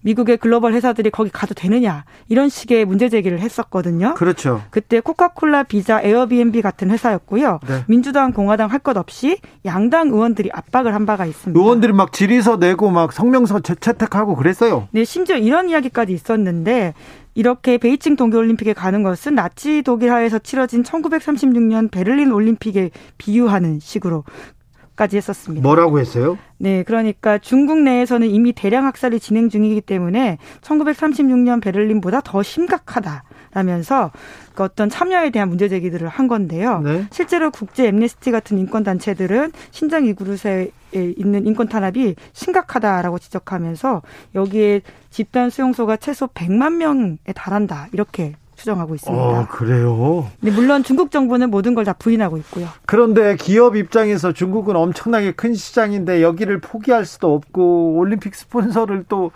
미국의 0.06 0.36
글로벌 0.36 0.72
회사들이 0.72 1.10
거기 1.10 1.30
가도 1.30 1.52
되느냐 1.52 2.04
이런 2.28 2.48
식의 2.48 2.84
문제 2.84 3.08
제기를 3.08 3.40
했었거든요. 3.40 4.14
그렇죠. 4.14 4.62
그때 4.70 5.00
코카콜라, 5.00 5.64
비자, 5.64 6.00
에어비앤비 6.00 6.62
같은 6.62 6.90
회사였고요. 6.90 7.58
네. 7.66 7.84
민주당, 7.88 8.32
공화당 8.32 8.70
할 8.70 8.76
것 8.86 8.96
없이 8.96 9.38
양당 9.64 10.10
의원들이 10.10 10.50
압박을 10.52 10.94
한 10.94 11.06
바가 11.06 11.26
있습니다. 11.26 11.60
의원들이 11.60 11.92
막 11.92 12.12
질의서 12.12 12.58
내고 12.58 12.90
막 12.90 13.12
성명서 13.12 13.60
채택하고 13.60 14.36
그랬어요. 14.36 14.86
네, 14.92 15.02
심지어 15.04 15.36
이런 15.36 15.68
이야기까지 15.70 16.12
있었는데 16.12 16.94
이렇게 17.34 17.76
베이징 17.78 18.14
동계올림픽에 18.16 18.74
가는 18.74 19.02
것은 19.02 19.34
나치 19.34 19.82
독일하에서 19.82 20.38
치러진 20.38 20.84
1936년 20.84 21.90
베를린 21.90 22.30
올림픽에 22.32 22.90
비유하는 23.18 23.80
식으로 23.80 24.24
까지 24.96 25.18
했었습니다. 25.18 25.62
뭐라고 25.62 26.00
했어요? 26.00 26.38
네, 26.56 26.82
그러니까 26.82 27.36
중국 27.36 27.78
내에서는 27.80 28.28
이미 28.28 28.52
대량 28.54 28.86
학살이 28.86 29.20
진행 29.20 29.50
중이기 29.50 29.82
때문에 29.82 30.38
1936년 30.62 31.62
베를린보다 31.62 32.22
더 32.22 32.42
심각하다라면서 32.42 34.10
그 34.54 34.62
어떤 34.62 34.88
참여에 34.88 35.30
대한 35.30 35.50
문제 35.50 35.68
제기들을 35.68 36.08
한 36.08 36.28
건데요. 36.28 36.80
네. 36.80 37.06
실제로 37.10 37.50
국제 37.50 37.88
엠네스티 37.88 38.30
같은 38.30 38.58
인권 38.58 38.84
단체들은 38.84 39.52
신장 39.70 40.06
이구르세에 40.06 40.70
있는 40.94 41.46
인권 41.46 41.68
탄압이 41.68 42.14
심각하다라고 42.32 43.18
지적하면서 43.18 44.00
여기에 44.34 44.80
집단 45.10 45.50
수용소가 45.50 45.98
최소 45.98 46.26
100만 46.26 46.76
명에 46.76 47.18
달한다 47.34 47.88
이렇게 47.92 48.32
추정하고 48.56 48.94
있습니다. 48.94 49.22
어, 49.22 49.46
그래요? 49.50 50.28
네, 50.40 50.50
물론 50.50 50.82
중국 50.82 51.10
정부는 51.10 51.50
모든 51.50 51.74
걸 51.74 51.86
다 51.86 51.92
부인하고 51.92 52.36
있고요. 52.38 52.66
그런데 52.86 53.36
기업 53.36 53.76
입장에서 53.76 54.32
중국은 54.32 54.74
엄청나게 54.74 55.32
큰 55.32 55.54
시장인데 55.54 56.20
여기를 56.22 56.60
포기할 56.60 57.04
수도 57.06 57.32
없고 57.34 57.94
올림픽 57.96 58.34
스폰서를 58.34 59.04
또 59.08 59.30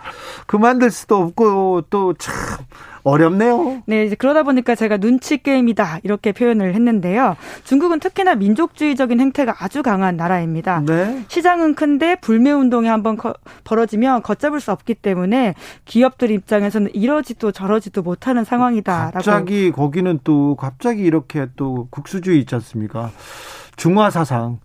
그만둘 0.47 0.91
수도 0.91 1.17
없고 1.17 1.83
또 1.89 2.13
참 2.17 2.33
어렵네요. 3.03 3.83
네, 3.85 4.05
이제 4.05 4.15
그러다 4.15 4.43
보니까 4.43 4.75
제가 4.75 4.97
눈치 4.97 5.37
게임이다 5.37 5.99
이렇게 6.03 6.31
표현을 6.31 6.73
했는데요. 6.75 7.35
중국은 7.63 7.99
특히나 7.99 8.35
민족주의적인 8.35 9.19
행태가 9.19 9.55
아주 9.59 9.83
강한 9.83 10.17
나라입니다. 10.17 10.83
네. 10.85 11.23
시장은 11.27 11.75
큰데 11.75 12.15
불매 12.15 12.51
운동이 12.51 12.87
한번 12.87 13.17
벌어지면 13.63 14.21
걷잡을 14.21 14.59
수 14.59 14.71
없기 14.71 14.95
때문에 14.95 15.55
기업들 15.85 16.31
입장에서는 16.31 16.93
이러지도 16.93 17.51
저러지도 17.51 18.01
못하는 18.01 18.43
상황이다라고. 18.43 19.11
갑자기 19.13 19.71
거기는 19.71 20.19
또 20.23 20.55
갑자기 20.55 21.03
이렇게 21.03 21.47
또 21.55 21.87
국수주의 21.89 22.39
있지 22.39 22.55
않습니까? 22.55 23.11
중화 23.75 24.09
사상. 24.09 24.59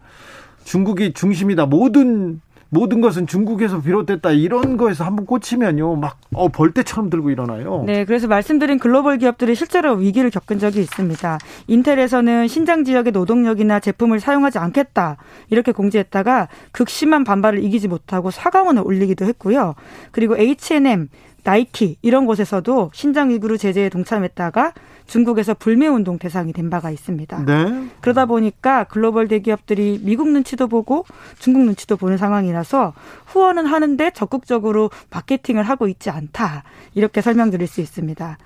중국이 0.65 1.13
중심이다. 1.13 1.67
모든 1.67 2.41
모든 2.69 3.01
것은 3.01 3.27
중국에서 3.27 3.81
비롯됐다 3.81 4.31
이런 4.33 4.77
거에서 4.77 5.05
한번 5.05 5.27
꽂히면요 5.27 5.97
막 5.97 6.19
어, 6.35 6.49
벌떼처럼 6.49 7.11
들고 7.11 7.31
일어나요. 7.31 7.85
네, 7.87 8.05
그래서 8.05 8.27
말씀드린 8.27 8.79
글로벌 8.79 9.19
기업들이 9.19 9.55
실제로 9.55 9.95
위기를 9.95 10.31
겪은 10.31 10.59
적이 10.59 10.81
있습니다. 10.81 11.39
인텔에서는 11.69 12.49
신장 12.49 12.85
지역의 12.85 13.13
노동력이나 13.13 13.81
제품을 13.81 14.21
사용하지 14.21 14.59
않겠다 14.59 15.17
이렇게 15.51 15.73
공지했다가 15.73 16.49
극심한 16.73 17.25
반발을 17.25 17.63
이기지 17.63 17.89
못하고 17.89 18.31
사과문을 18.31 18.83
올리기도 18.85 19.25
했고요. 19.25 19.75
그리고 20.11 20.37
H&M, 20.37 21.09
나이키 21.47 21.97
이런 22.03 22.27
곳에서도 22.27 22.91
신장 22.93 23.31
위구르 23.31 23.57
제재에 23.57 23.89
동참했다가 23.89 24.73
중국에서 25.07 25.55
불매운동 25.55 26.19
대상이 26.19 26.53
된 26.53 26.71
바가 26.71 26.91
있습니다. 26.91 27.45
네. 27.45 27.89
그러다 28.01 28.27
보니까 28.27 28.85
글로벌 28.85 29.29
대기업들이 29.29 30.01
미국 30.03 30.29
눈치도 30.29 30.69
보고 30.69 31.05
중국 31.39 31.63
눈치도 31.65 31.97
보는 31.97 32.17
상황이라서 32.17 32.93
후원은 33.27 33.67
하는데 33.67 34.11
적극적으로 34.11 34.91
마케팅을 35.11 35.63
하고 35.63 35.89
있지 35.89 36.11
않다. 36.11 36.65
이렇게 36.95 37.21
설명드릴 37.21 37.67
수 37.67 37.81
있습니다. 37.81 38.39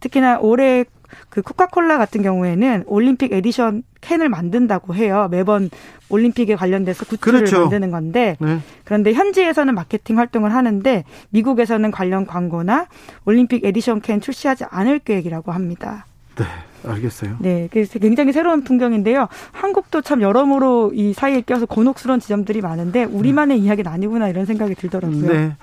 특히나 0.00 0.38
올해 0.40 0.84
그 1.28 1.42
코카콜라 1.42 1.98
같은 1.98 2.22
경우에는 2.22 2.84
올림픽 2.86 3.32
에디션 3.32 3.82
캔을 4.00 4.28
만든다고 4.28 4.94
해요. 4.94 5.28
매번 5.30 5.70
올림픽에 6.08 6.54
관련돼서 6.54 7.04
굿즈를 7.04 7.40
그렇죠. 7.40 7.60
만드는 7.60 7.90
건데 7.90 8.36
네. 8.40 8.60
그런데 8.84 9.12
현지에서는 9.12 9.74
마케팅 9.74 10.18
활동을 10.18 10.54
하는데 10.54 11.04
미국에서는 11.30 11.90
관련 11.90 12.26
광고나 12.26 12.86
올림픽 13.24 13.64
에디션 13.64 14.00
캔 14.00 14.20
출시하지 14.20 14.64
않을 14.70 15.00
계획이라고 15.00 15.52
합니다. 15.52 16.06
네. 16.36 16.44
알겠어요. 16.86 17.36
네, 17.40 17.68
그래서 17.72 17.98
굉장히 17.98 18.32
새로운 18.32 18.62
풍경인데요. 18.62 19.26
한국도 19.52 20.02
참 20.02 20.22
여러모로 20.22 20.92
이 20.94 21.12
사이에 21.12 21.40
껴서 21.40 21.66
곤혹스러운 21.66 22.20
지점들이 22.20 22.60
많은데 22.60 23.04
우리만의 23.04 23.58
음. 23.58 23.64
이야기는 23.64 23.90
아니구나 23.90 24.28
이런 24.28 24.46
생각이 24.46 24.74
들더라고요. 24.74 25.32
네. 25.32 25.56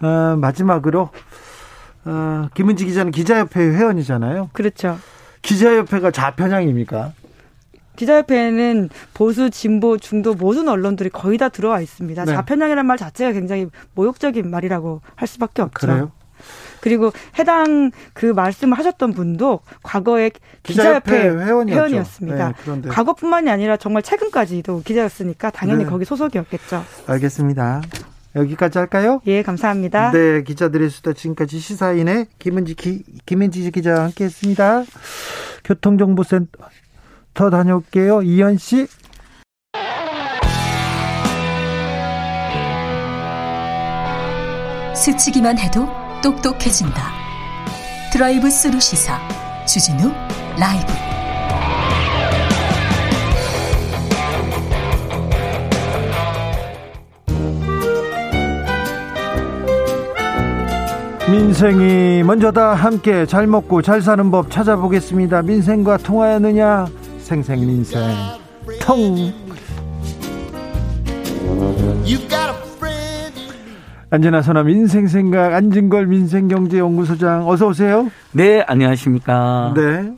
어, 0.00 0.36
마지막으로 0.36 1.10
어, 2.06 2.48
김은지 2.54 2.84
기자는 2.86 3.12
기자협회 3.12 3.60
회원이잖아요. 3.60 4.50
그렇죠. 4.52 4.98
기자협회가 5.42 6.10
좌편향입니까? 6.10 7.12
기자협회에는 7.96 8.90
보수, 9.14 9.50
진보, 9.50 9.98
중도 9.98 10.34
모든 10.34 10.68
언론들이 10.68 11.10
거의 11.10 11.38
다 11.38 11.48
들어와 11.48 11.80
있습니다. 11.80 12.24
네. 12.24 12.32
좌편향이라는 12.32 12.86
말 12.86 12.96
자체가 12.96 13.32
굉장히 13.32 13.68
모욕적인 13.94 14.48
말이라고 14.48 15.00
할 15.14 15.28
수밖에 15.28 15.62
없죠. 15.62 15.86
그래요? 15.86 16.12
그리고 16.80 17.10
해당 17.38 17.90
그 18.12 18.26
말씀을 18.26 18.78
하셨던 18.78 19.14
분도 19.14 19.60
과거에 19.82 20.30
기자협회, 20.62 21.30
기자협회 21.30 21.72
회원이었습니다. 21.72 22.52
네, 22.82 22.88
과거뿐만이 22.88 23.50
아니라 23.50 23.76
정말 23.76 24.02
최근까지도 24.02 24.82
기자였으니까 24.84 25.50
당연히 25.50 25.84
네. 25.84 25.90
거기 25.90 26.04
소속이었겠죠. 26.04 26.84
알겠습니다. 27.06 27.82
여기까지 28.36 28.78
할까요? 28.78 29.20
예, 29.26 29.42
감사합니다. 29.42 30.12
네, 30.12 30.42
기자들의 30.42 30.90
수다 30.90 31.14
지금까지 31.14 31.58
시사인의 31.58 32.26
김은지 32.38 32.74
기, 32.74 33.02
김은지 33.24 33.70
기자와 33.70 34.04
함께했습니다. 34.04 34.84
교통정보센터 35.64 37.50
다녀올게요. 37.50 38.22
이현 38.22 38.58
씨. 38.58 38.86
스치기만 44.94 45.58
해도 45.58 45.86
똑똑해진다. 46.22 47.12
드라이브 48.12 48.50
스루 48.50 48.80
시사 48.80 49.18
주진우 49.66 50.10
라이브. 50.58 51.15
민생이 61.30 62.22
먼저다 62.22 62.74
함께 62.74 63.26
잘 63.26 63.48
먹고 63.48 63.82
잘 63.82 64.00
사는 64.00 64.30
법 64.30 64.48
찾아보겠습니다. 64.50 65.42
민생과 65.42 65.96
통하였느냐? 65.98 66.86
생생민생 67.18 68.00
통. 68.80 69.32
안전하 74.08 74.40
선함 74.40 74.66
민생생각 74.66 75.52
안진걸 75.52 76.06
민생경제연구소장 76.06 77.48
어서 77.48 77.66
오세요. 77.66 78.08
네, 78.30 78.62
안녕하십니까. 78.68 79.74
네. 79.74 80.12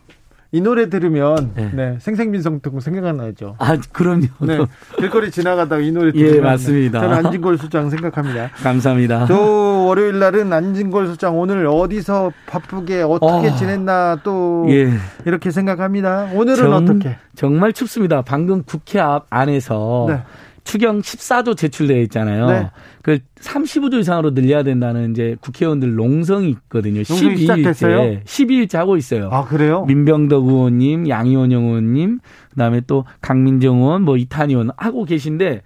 이 0.50 0.62
노래 0.62 0.88
들으면 0.88 1.50
네. 1.54 1.70
네, 1.74 1.96
생생민성통 2.00 2.80
생각나죠. 2.80 3.56
아, 3.58 3.76
그럼요. 3.92 4.28
네. 4.40 4.58
길거리 4.96 5.30
지나가다가 5.30 5.82
이 5.82 5.92
노래 5.92 6.10
예, 6.14 6.24
들으면 6.24 6.36
예, 6.36 6.40
맞습니다. 6.40 7.00
저는 7.00 7.26
안진걸 7.26 7.58
소장 7.58 7.90
생각합니다. 7.90 8.48
감사합니다. 8.62 9.26
또 9.26 9.84
월요일 9.86 10.18
날은 10.18 10.50
안진걸 10.50 11.08
소장 11.08 11.38
오늘 11.38 11.66
어디서 11.66 12.32
바쁘게 12.46 13.02
어떻게 13.02 13.48
어, 13.48 13.56
지냈나 13.56 14.20
또 14.22 14.64
예. 14.70 14.90
이렇게 15.26 15.50
생각합니다. 15.50 16.30
오늘은 16.32 16.56
정, 16.56 16.72
어떻게? 16.72 17.18
정말 17.34 17.74
춥습니다. 17.74 18.22
방금 18.22 18.62
국회 18.62 19.00
앞 19.00 19.26
안에서 19.28 20.06
네. 20.08 20.22
추경 20.68 21.00
14조 21.00 21.56
제출되어 21.56 21.98
있잖아요. 22.02 22.46
네. 22.46 22.70
그 23.02 23.20
35조 23.40 24.00
이상으로 24.00 24.34
늘려야 24.34 24.62
된다는 24.62 25.12
이제 25.12 25.34
국회의원들 25.40 25.94
농성이 25.94 26.50
있거든요. 26.50 27.00
12일째. 27.00 28.22
12일째 28.22 28.76
하고 28.76 28.98
있어요. 28.98 29.30
아, 29.32 29.44
그래요? 29.46 29.86
민병덕 29.86 30.46
의원님, 30.46 31.08
양희원 31.08 31.52
의원님, 31.52 32.18
그다음에 32.50 32.82
또 32.86 33.06
강민정 33.22 33.78
의원, 33.78 34.02
뭐 34.02 34.18
이탄 34.18 34.50
의원 34.50 34.68
하고 34.76 35.06
계신데 35.06 35.62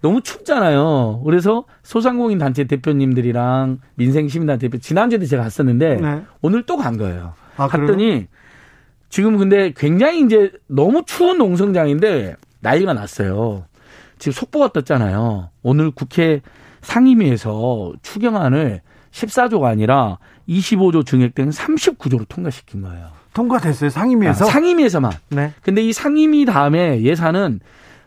너무 0.00 0.20
춥잖아요. 0.20 1.22
그래서 1.24 1.64
소상공인 1.82 2.38
단체 2.38 2.62
대표님들이랑 2.64 3.80
민생 3.96 4.28
시민단체 4.28 4.68
대표 4.68 4.78
지난주에도 4.78 5.26
제가 5.26 5.42
갔었는데 5.42 5.96
네. 5.96 6.22
오늘 6.40 6.62
또 6.62 6.76
간 6.76 6.96
거예요. 6.98 7.32
아, 7.56 7.66
갔더니 7.66 8.04
그래요? 8.04 8.22
지금 9.08 9.38
근데 9.38 9.72
굉장히 9.76 10.20
이제 10.20 10.52
너무 10.68 11.02
추운 11.04 11.38
농성장인데 11.38 12.36
난리가 12.60 12.94
났어요. 12.94 13.64
지금 14.18 14.32
속보가 14.32 14.72
떴잖아요. 14.72 15.50
오늘 15.62 15.90
국회 15.90 16.40
상임위에서 16.82 17.92
추경안을 18.02 18.80
14조가 19.10 19.64
아니라 19.64 20.18
25조 20.48 21.04
증액된 21.06 21.50
39조로 21.50 22.28
통과시킨 22.28 22.82
거예요. 22.82 23.08
통과됐어요. 23.34 23.90
상임위에서? 23.90 24.46
아, 24.46 24.48
상임위에서만. 24.48 25.12
네. 25.28 25.52
근데 25.62 25.82
이 25.82 25.92
상임위 25.92 26.44
다음에 26.46 27.02
예산은 27.02 27.60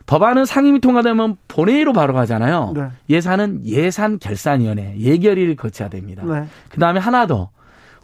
법안은 0.06 0.44
상임위 0.44 0.80
통과되면 0.80 1.36
본회의로 1.46 1.92
바로 1.92 2.14
가잖아요. 2.14 2.72
네. 2.74 2.88
예산은 3.08 3.66
예산 3.66 4.18
결산위원회 4.18 4.96
예결위를 4.98 5.54
거쳐야 5.54 5.88
됩니다. 5.88 6.24
네. 6.24 6.46
그 6.68 6.80
다음에 6.80 6.98
하나 6.98 7.26
더 7.26 7.50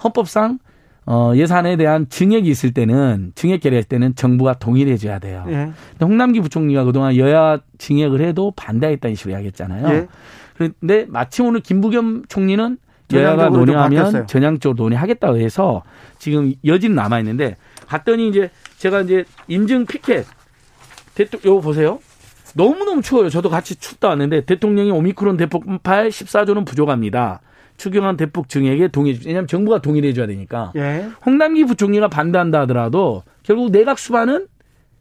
헌법상 0.04 0.58
어, 1.06 1.32
예산에 1.36 1.76
대한 1.76 2.08
증액이 2.08 2.48
있을 2.48 2.72
때는 2.72 3.32
증액 3.36 3.60
결의할 3.60 3.84
때는 3.84 4.16
정부가 4.16 4.54
동의를 4.54 4.92
해줘야 4.92 5.20
돼요. 5.20 5.44
예. 5.48 5.70
근데 5.92 6.04
홍남기 6.04 6.40
부총리가 6.40 6.84
그동안 6.84 7.16
여야 7.16 7.60
증액을 7.78 8.20
해도 8.20 8.52
반대했다는 8.56 9.14
식으로 9.14 9.34
이야기했잖아요. 9.34 9.88
예. 9.94 10.08
그런데 10.54 11.06
마침 11.08 11.46
오늘 11.46 11.60
김부겸 11.60 12.24
총리는 12.28 12.78
여야가 13.12 13.50
논의하면 13.50 14.26
전향적으로 14.26 14.82
논의하겠다고 14.82 15.38
해서 15.38 15.84
지금 16.18 16.52
여지는 16.64 16.96
남아 16.96 17.20
있는데 17.20 17.56
갔더니 17.86 18.28
이제 18.28 18.50
제가 18.78 19.02
이제 19.02 19.24
인증 19.46 19.86
피켓 19.86 20.26
대통령 21.14 21.54
요거 21.54 21.60
보세요. 21.60 22.00
너무너무 22.54 23.02
추워요. 23.02 23.28
저도 23.30 23.48
같이 23.48 23.76
춥다 23.76 24.08
왔는데 24.08 24.44
대통령이 24.44 24.90
오미크론 24.90 25.36
대폭발 25.36 26.08
14조는 26.08 26.66
부족합니다. 26.66 27.42
추경안 27.76 28.16
대폭 28.16 28.48
증액에 28.48 28.88
동의, 28.88 29.18
왜냐하면 29.24 29.46
정부가 29.46 29.80
동의를 29.80 30.10
해줘야 30.10 30.26
되니까. 30.26 30.72
예. 30.76 31.08
홍남기 31.24 31.64
부총리가 31.64 32.08
반대한다 32.08 32.60
하더라도 32.60 33.22
결국 33.42 33.70
내각 33.70 33.98
수반은 33.98 34.46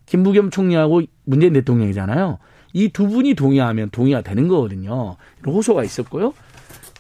김부겸 0.05 0.51
총리하고 0.51 1.01
문재인 1.23 1.53
대통령이잖아요. 1.53 2.39
이 2.73 2.89
두 2.89 3.07
분이 3.07 3.35
동의하면 3.35 3.89
동의가 3.89 4.21
되는 4.21 4.47
거거든요. 4.49 5.15
호소가 5.45 5.83
있었고요. 5.83 6.33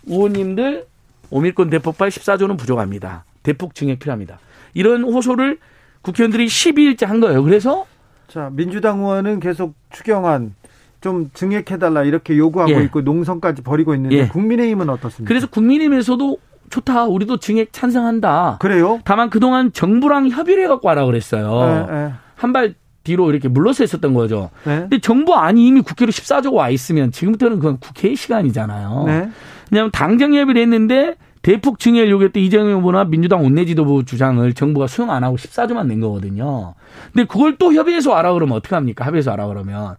의원님들 0.07 0.85
오밀권 1.29 1.69
대폭발 1.69 2.09
14조는 2.09 2.57
부족합니다. 2.57 3.25
대폭 3.43 3.75
증액 3.75 3.99
필요합니다. 3.99 4.39
이런 4.73 5.03
호소를 5.03 5.59
국회의원들이 6.01 6.45
12일째 6.45 7.05
한 7.05 7.19
거예요. 7.19 7.43
그래서 7.43 7.85
자 8.27 8.49
민주당 8.53 8.99
의원은 8.99 9.39
계속 9.39 9.75
추경안 9.91 10.55
좀 11.01 11.29
증액해달라 11.33 12.03
이렇게 12.03 12.37
요구하고 12.37 12.71
예. 12.71 12.83
있고 12.83 13.01
농성까지 13.01 13.61
벌이고 13.61 13.93
있는데 13.95 14.15
예. 14.17 14.27
국민의힘은 14.27 14.89
어떻습니까? 14.89 15.27
그래서 15.27 15.47
국민의힘에서도 15.47 16.37
좋다. 16.69 17.05
우리도 17.05 17.37
증액 17.37 17.71
찬성한다. 17.71 18.57
그래요? 18.59 18.99
다만 19.05 19.29
그동안 19.29 19.71
정부랑 19.71 20.29
협의를 20.29 20.63
해갖고 20.63 20.89
하라 20.89 21.05
그랬어요. 21.05 21.87
네, 21.87 21.95
네. 21.95 22.13
한발 22.35 22.73
뒤로 23.03 23.29
이렇게 23.29 23.47
물러서 23.47 23.83
있었던 23.83 24.13
거죠. 24.13 24.49
네. 24.63 24.79
근데 24.81 24.99
정부 24.99 25.35
안이 25.35 25.65
이미 25.65 25.81
국회로 25.81 26.11
14조가 26.11 26.53
와 26.53 26.69
있으면 26.69 27.11
지금부터는 27.11 27.59
그건 27.59 27.77
국회의 27.77 28.15
시간이잖아요. 28.15 29.03
네. 29.05 29.29
왜냐하면 29.71 29.91
당정 29.91 30.33
협의를 30.33 30.61
했는데 30.61 31.15
대폭 31.43 31.77
증액을 31.77 32.09
요구했던 32.09 32.41
이재명 32.41 32.79
후보나 32.79 33.03
민주당 33.03 33.43
원내 33.43 33.65
지도부 33.65 34.03
주장을 34.03 34.51
정부가 34.53 34.87
수용 34.87 35.11
안 35.11 35.23
하고 35.23 35.37
14조만 35.37 35.85
낸 35.85 35.99
거거든요. 35.99 36.73
근데 37.13 37.27
그걸 37.27 37.57
또 37.57 37.71
협의해서 37.71 38.13
알아 38.13 38.33
그러면 38.33 38.57
어떡합니까? 38.57 39.05
합의해서 39.05 39.31
알아 39.31 39.45
그러면. 39.47 39.95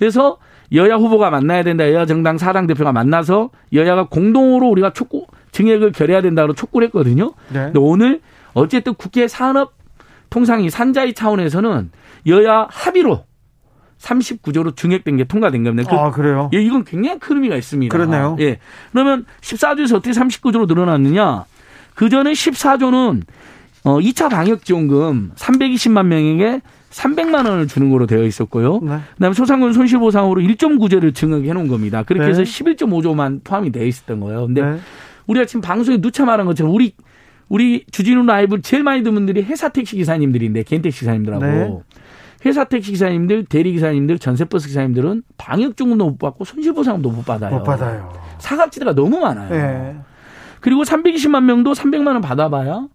그래서 0.00 0.38
여야 0.72 0.96
후보가 0.96 1.28
만나야 1.28 1.62
된다. 1.62 1.86
여야 1.92 2.06
정당 2.06 2.38
사당 2.38 2.66
대표가 2.66 2.90
만나서 2.90 3.50
여야가 3.74 4.08
공동으로 4.08 4.66
우리가 4.68 4.94
촉구 4.94 5.26
증액을 5.52 5.92
결해야 5.92 6.22
된다고 6.22 6.54
촉구를 6.54 6.86
했거든요. 6.86 7.34
네. 7.50 7.64
근데 7.64 7.78
오늘 7.78 8.22
어쨌든 8.54 8.94
국회 8.94 9.28
산업 9.28 9.74
통상위 10.30 10.70
산자위 10.70 11.12
차원에서는 11.12 11.90
여야 12.28 12.66
합의로 12.70 13.24
39조로 13.98 14.74
증액된 14.74 15.18
게 15.18 15.24
통과된 15.24 15.64
겁니다. 15.64 15.90
그, 15.90 15.96
아, 15.96 16.10
그래요? 16.10 16.48
예, 16.54 16.62
이건 16.62 16.84
굉장히 16.84 17.18
큰 17.18 17.36
의미가 17.36 17.56
있습니다. 17.56 17.94
그렇네요. 17.94 18.36
예. 18.40 18.58
그러면 18.92 19.26
14조에서 19.42 19.96
어떻게 19.96 20.12
39조로 20.12 20.66
늘어났느냐? 20.66 21.44
그 21.94 22.08
전에 22.08 22.32
14조는 22.32 23.22
어 23.84 23.98
2차 23.98 24.30
방역 24.30 24.64
지원금 24.64 25.32
320만 25.36 26.06
명에게 26.06 26.62
300만 26.90 27.48
원을 27.48 27.66
주는 27.68 27.90
거로 27.90 28.06
되어 28.06 28.24
있었고요. 28.24 28.80
네. 28.80 28.98
그다음에 29.14 29.34
소상공인 29.34 29.72
손실보상으로 29.72 30.42
1.9조를 30.42 31.14
증액해 31.14 31.52
놓은 31.52 31.68
겁니다. 31.68 32.02
그렇게 32.02 32.24
네. 32.26 32.30
해서 32.30 32.42
11.5조만 32.42 33.42
포함이 33.44 33.70
되어 33.70 33.84
있었던 33.84 34.20
거예요. 34.20 34.46
근데 34.46 34.62
네. 34.62 34.78
우리가 35.26 35.46
지금 35.46 35.60
방송에 35.60 36.00
누차 36.00 36.24
말한 36.24 36.46
것처럼 36.46 36.74
우리 36.74 36.94
우리 37.48 37.84
주진우 37.90 38.24
라이브 38.26 38.60
제일 38.62 38.82
많이 38.82 39.02
듣는 39.02 39.14
분들이 39.14 39.42
회사 39.42 39.68
택시 39.68 39.96
기사님들인데 39.96 40.62
개인 40.64 40.82
택시 40.82 41.00
기사님들하고 41.00 41.44
네. 41.44 41.78
회사 42.46 42.64
택시 42.64 42.92
기사님들, 42.92 43.44
대리 43.44 43.72
기사님들, 43.72 44.18
전세 44.18 44.44
버스 44.44 44.66
기사님들은 44.68 45.22
방역 45.36 45.76
중금도 45.76 46.10
못 46.10 46.18
받고 46.18 46.44
손실 46.44 46.72
보상도 46.72 47.10
못 47.10 47.24
받아요. 47.24 47.58
못 47.58 47.64
받아요. 47.64 48.12
사각지대가 48.38 48.94
너무 48.94 49.20
많아요. 49.20 49.50
네. 49.50 49.96
그리고 50.60 50.82
320만 50.82 51.44
명도 51.44 51.72
300만 51.72 52.08
원 52.08 52.20
받아봐야 52.20 52.86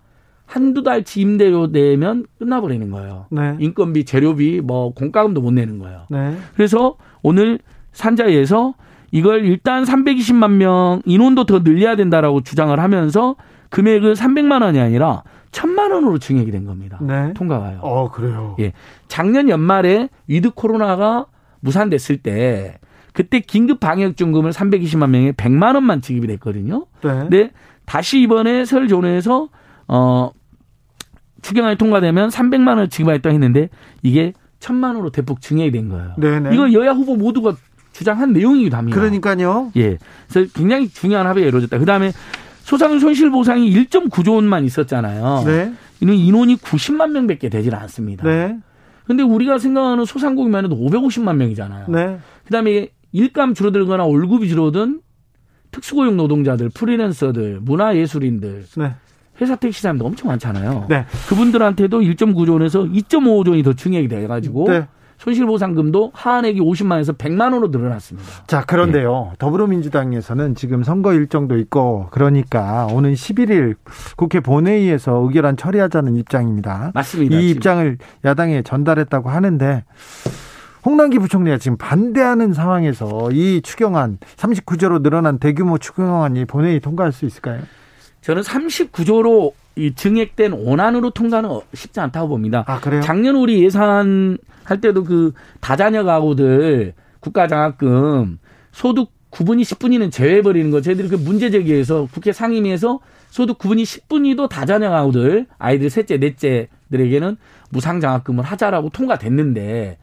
한두 0.46 0.84
달치 0.84 1.22
임대료 1.22 1.72
내면 1.72 2.26
끝나버리는 2.38 2.90
거예요. 2.92 3.26
네. 3.32 3.56
인건비, 3.60 4.06
재료비, 4.06 4.62
뭐 4.64 4.94
공과금도 4.94 5.42
못 5.42 5.52
내는 5.52 5.80
거예요. 5.80 6.04
네. 6.10 6.38
그래서 6.56 6.96
오늘 7.24 7.60
산자위에서 7.94 8.76
이걸 9.12 9.46
일단 9.46 9.84
320만 9.84 10.52
명 10.52 11.02
인원도 11.06 11.46
더 11.46 11.64
늘려야 11.64 11.96
된다라고 11.96 12.42
주장을 12.42 12.78
하면서 12.80 13.36
금액은 13.70 14.14
300만 14.14 14.62
원이 14.62 14.80
아니라 14.80 15.24
1000만 15.52 15.92
원으로 15.92 16.18
증액이 16.18 16.52
된 16.52 16.66
겁니다. 16.66 17.00
네. 17.02 17.34
통과가요. 17.34 17.80
어, 17.82 18.12
그래요. 18.12 18.56
예. 18.60 18.74
작년 19.08 19.50
연말에 19.50 20.10
위드 20.28 20.52
코로나가 20.52 21.28
무산됐을 21.62 22.18
때 22.18 22.78
그때 23.14 23.40
긴급 23.40 23.80
방역 23.80 24.18
중금을 24.18 24.52
320만 24.52 25.10
명에 25.10 25.32
100만 25.32 25.76
원만 25.76 26.02
지급이 26.02 26.28
됐거든요. 26.28 26.86
네. 27.02 27.10
근데 27.10 27.52
다시 27.86 28.20
이번에 28.22 28.66
설 28.66 28.88
존에서 28.88 29.50
어, 29.88 30.32
추경안이 31.42 31.78
통과되면 31.78 32.30
300만 32.30 32.70
원을 32.70 32.90
지급하겠다 32.90 33.30
했는데 33.30 33.70
이게 34.02 34.34
1000만 34.60 34.96
원으로 34.96 35.12
대폭 35.12 35.42
증액이 35.42 35.72
된 35.72 35.90
거예요. 35.90 36.14
네네. 36.18 36.54
이건 36.54 36.74
여야 36.74 36.92
후보 36.92 37.16
모두가 37.16 37.56
주장한 37.92 38.34
내용이기도 38.34 38.76
합니다. 38.76 39.00
그러니까요. 39.00 39.72
예. 39.78 39.98
그래서 40.28 40.52
굉장히 40.54 40.90
중요한 40.90 41.28
합의가 41.28 41.48
이루어졌다. 41.48 41.78
그다음에 41.78 42.12
소상 42.62 43.00
손실 43.00 43.30
보상이 43.30 43.72
1.9조 43.72 44.36
원만 44.36 44.66
있었잖아요. 44.66 45.44
네. 45.46 45.74
이는 46.02 46.16
인원이 46.16 46.56
90만 46.58 47.12
명밖에 47.12 47.50
되질 47.50 47.76
않습니다. 47.76 48.28
네. 48.28 48.58
근데 49.06 49.22
우리가 49.22 49.60
생각하는 49.60 50.04
소상공인만 50.04 50.66
해도 50.66 50.76
550만 50.76 51.36
명이잖아요. 51.36 51.86
네. 51.90 52.18
그다음에 52.46 52.90
일감 53.12 53.54
줄어들거나 53.54 54.04
월급이 54.04 54.50
줄어든 54.50 55.02
특수고용 55.72 56.18
노동자들, 56.18 56.70
프리랜서들, 56.70 57.60
문화예술인들, 57.62 58.66
네. 58.78 58.96
회사 59.42 59.56
택시 59.56 59.82
사람도 59.82 60.06
엄청 60.06 60.30
많잖아요. 60.30 60.86
네. 60.90 61.06
그분들한테도 61.30 62.00
1.9조 62.00 62.54
원에서 62.54 62.84
2.5조 62.84 63.50
원이 63.50 63.64
더 63.64 63.74
증액이 63.74 64.08
돼가지고 64.08 64.66
네. 64.70 64.88
손실보상금도 65.18 66.12
하한액이 66.14 66.60
50만에서 66.60 67.18
100만 67.18 67.54
원으로 67.54 67.68
늘어났습니다. 67.70 68.28
자, 68.48 68.66
그런데요. 68.66 69.28
네. 69.32 69.36
더불어민주당에서는 69.40 70.56
지금 70.56 70.84
선거 70.84 71.14
일정도 71.14 71.58
있고 71.58 72.08
그러니까 72.12 72.88
오는 72.92 73.14
11일 73.14 73.76
국회 74.18 74.40
본회의에서 74.42 75.16
의결안 75.24 75.56
처리하자는 75.58 76.16
입장입니다. 76.18 76.92
맞습니다. 76.94 77.38
이 77.38 77.48
지금. 77.48 77.56
입장을 77.56 77.98
야당에 78.26 78.62
전달했다고 78.62 79.30
하는데 79.30 79.86
홍남기 80.86 81.18
부총리가 81.18 81.58
지금 81.58 81.78
반대하는 81.78 82.54
상황에서 82.54 83.32
이 83.32 83.62
추경안 83.62 84.20
39조로 84.36 85.02
늘어난 85.02 85.40
대규모 85.40 85.78
추경안이 85.78 86.46
본회의 86.46 86.80
통과할 86.80 87.12
수 87.12 87.26
있을까요? 87.26 87.62
저는 88.26 88.42
39조로 88.42 89.54
이 89.76 89.94
증액된 89.94 90.54
원안으로 90.54 91.12
통과는 91.12 91.60
쉽지 91.76 92.00
않다고 92.00 92.28
봅니다. 92.28 92.64
아, 92.66 92.80
그래요? 92.80 93.02
작년 93.02 93.36
우리 93.36 93.64
예산 93.64 94.40
할 94.64 94.82
때도 94.82 95.04
그 95.04 95.34
다자녀 95.60 96.04
가구들 96.04 96.96
국가장학금 97.20 98.40
소득 98.72 99.12
9분이 99.30 99.62
10분위는 99.62 100.12
제외해버리는 100.12 100.72
거 100.72 100.82
저희들이 100.82 101.10
그 101.10 101.16
문제 101.18 101.52
제기해서 101.52 102.08
국회 102.12 102.32
상임위에서 102.32 103.00
소득 103.30 103.60
9분이 103.60 103.84
10분위도 103.84 104.50
다자녀 104.50 104.90
가구들 104.90 105.46
아이들 105.60 105.92
셋째 105.92 106.18
넷째들에게는 106.18 107.38
무상 107.70 108.00
장학금을 108.00 108.44
하자라고 108.44 108.90
통과됐는데 108.90 110.00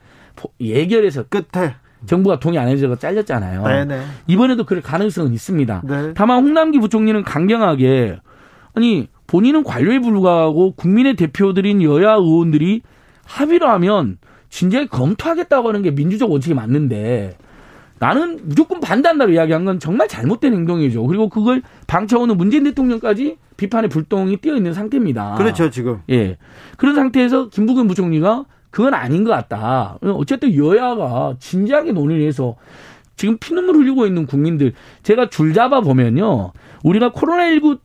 예결에서 0.61 1.25
끝에 1.25 1.75
정부가 2.07 2.41
동의 2.41 2.59
안 2.59 2.69
해줘서 2.69 2.97
잘렸잖아요. 2.97 3.63
네네. 3.63 4.03
이번에도 4.27 4.65
그럴 4.65 4.83
가능성은 4.83 5.33
있습니다. 5.33 5.83
네. 5.85 6.15
다만 6.15 6.43
홍남기 6.43 6.79
부총리는 6.79 7.23
강경하게 7.23 8.19
아니 8.75 9.09
본인은 9.27 9.65
관료에 9.65 9.99
불과하고 10.01 10.73
국민의 10.73 11.17
대표들인 11.17 11.83
여야 11.83 12.15
의원들이 12.15 12.83
합의를 13.25 13.69
하면 13.69 14.19
진작에 14.51 14.87
검토하겠다고 14.87 15.69
하는 15.69 15.83
게 15.83 15.91
민주적 15.91 16.31
원칙이 16.31 16.55
맞는데 16.55 17.37
나는 17.99 18.41
무조건 18.43 18.81
반대한다고 18.81 19.31
이야기한 19.31 19.65
건 19.65 19.79
정말 19.79 20.09
잘못된 20.09 20.53
행동이죠. 20.53 21.07
그리고 21.07 21.29
그걸 21.29 21.63
방쳐오는 21.87 22.37
문재인 22.37 22.65
대통령까지 22.65 23.37
비판의 23.57 23.89
불똥이 23.91 24.39
뛰어 24.39 24.57
있는 24.57 24.75
상태입니다. 24.75 25.37
그렇죠, 25.37 25.71
지금. 25.71 26.01
예. 26.11 26.37
그런 26.77 26.97
상태에서 26.97 27.49
김부겸 27.49 27.87
부총리가 27.87 28.45
그건 28.73 28.95
아닌 28.95 29.23
것 29.23 29.31
같다. 29.31 29.99
어쨌든 30.03 30.57
여야가 30.57 31.37
진지하게 31.39 31.93
논의를 31.93 32.27
해서 32.27 32.57
지금 33.17 33.39
피눈물 33.39 33.77
흘리고 33.77 34.07
있는 34.07 34.27
국민들 34.27 34.73
제가 35.05 35.29
줄 35.29 35.55
잡아 35.55 35.81
보면요. 35.83 36.53
우리가 36.83 37.13
코로나19 37.13 37.79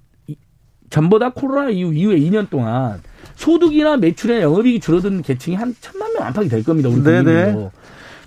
전보다 0.89 1.31
코로나 1.31 1.69
이후 1.69 1.93
이후에 1.93 2.17
2년 2.17 2.49
동안 2.49 3.03
소득이나 3.35 3.97
매출이나 3.97 4.41
영업이익이 4.41 4.79
줄어든 4.79 5.21
계층이 5.21 5.57
한 5.57 5.75
천만 5.81 6.13
명 6.13 6.23
안팎이 6.23 6.47
될 6.47 6.63
겁니다. 6.63 6.89
우리 6.89 7.01
국민으로. 7.01 7.71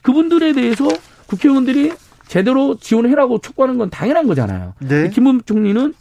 그분들에 0.03 0.53
대해서 0.53 0.87
국회의원들이 1.27 1.93
제대로 2.27 2.77
지원해라고 2.77 3.41
촉구하는 3.41 3.79
건 3.79 3.89
당연한 3.89 4.27
거잖아요. 4.27 4.75
네. 4.81 5.09
김문 5.09 5.41
총리는 5.45 5.95